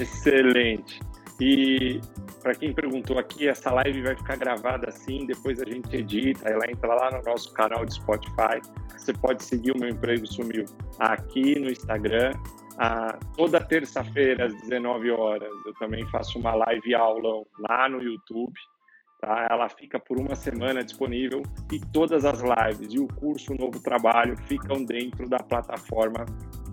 [0.00, 1.00] Excelente.
[1.40, 2.00] E
[2.42, 6.70] para quem perguntou aqui, essa live vai ficar gravada assim, depois a gente edita, ela
[6.70, 8.60] entra lá no nosso canal de Spotify.
[8.96, 10.64] Você pode seguir o meu emprego sumiu
[10.98, 12.32] aqui no Instagram.
[12.78, 18.52] Ah, toda terça-feira às 19 horas eu também faço uma live aula lá no YouTube.
[19.20, 19.46] Tá?
[19.50, 21.42] Ela fica por uma semana disponível
[21.72, 26.26] e todas as lives e o curso Novo Trabalho ficam dentro da plataforma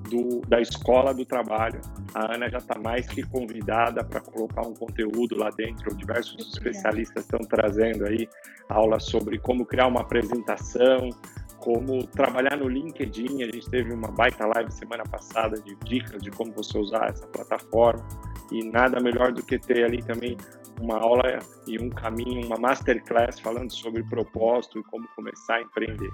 [0.10, 1.80] do, da Escola do Trabalho.
[2.14, 5.96] A Ana já está mais que convidada para colocar um conteúdo lá dentro.
[5.96, 8.28] Diversos especialistas estão trazendo aí
[8.70, 11.10] aulas sobre como criar uma apresentação,
[11.58, 13.44] como trabalhar no LinkedIn.
[13.44, 17.26] A gente teve uma baita live semana passada de dicas de como você usar essa
[17.28, 18.06] plataforma.
[18.52, 20.38] E nada melhor do que ter ali também
[20.80, 26.10] uma aula e um caminho, uma masterclass falando sobre propósito e como começar a empreender.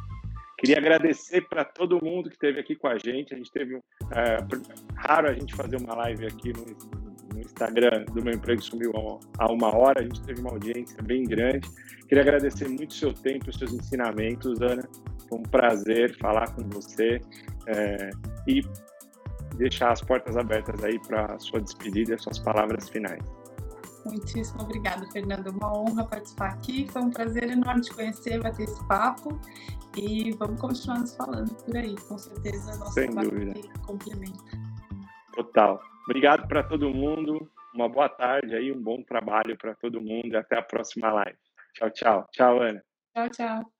[0.57, 3.33] Queria agradecer para todo mundo que esteve aqui com a gente.
[3.33, 4.37] A gente teve é,
[4.95, 6.65] raro a gente fazer uma live aqui no,
[7.33, 8.91] no Instagram do meu emprego sumiu
[9.37, 10.01] há uma hora.
[10.01, 11.69] A gente teve uma audiência bem grande.
[12.07, 14.87] Queria agradecer muito o seu tempo, os seus ensinamentos, Ana.
[15.29, 17.21] Foi um prazer falar com você
[17.67, 18.09] é,
[18.47, 18.61] e
[19.55, 23.23] deixar as portas abertas aí para a sua despedida e suas palavras finais.
[24.05, 25.47] Muitíssimo obrigada, Fernando.
[25.47, 26.87] Uma honra participar aqui.
[26.89, 29.39] Foi um prazer enorme te conhecer, bater esse papo.
[29.97, 31.95] E vamos continuar nos falando por aí.
[32.07, 33.53] Com certeza, nosso Sem dúvida.
[33.85, 34.43] complementa.
[35.33, 35.81] Total.
[36.05, 37.49] Obrigado para todo mundo.
[37.73, 40.35] Uma boa tarde aí, um bom trabalho para todo mundo.
[40.35, 41.37] Até a próxima live.
[41.73, 42.27] Tchau, tchau.
[42.31, 42.83] Tchau, Ana.
[43.13, 43.76] Tchau, tchau.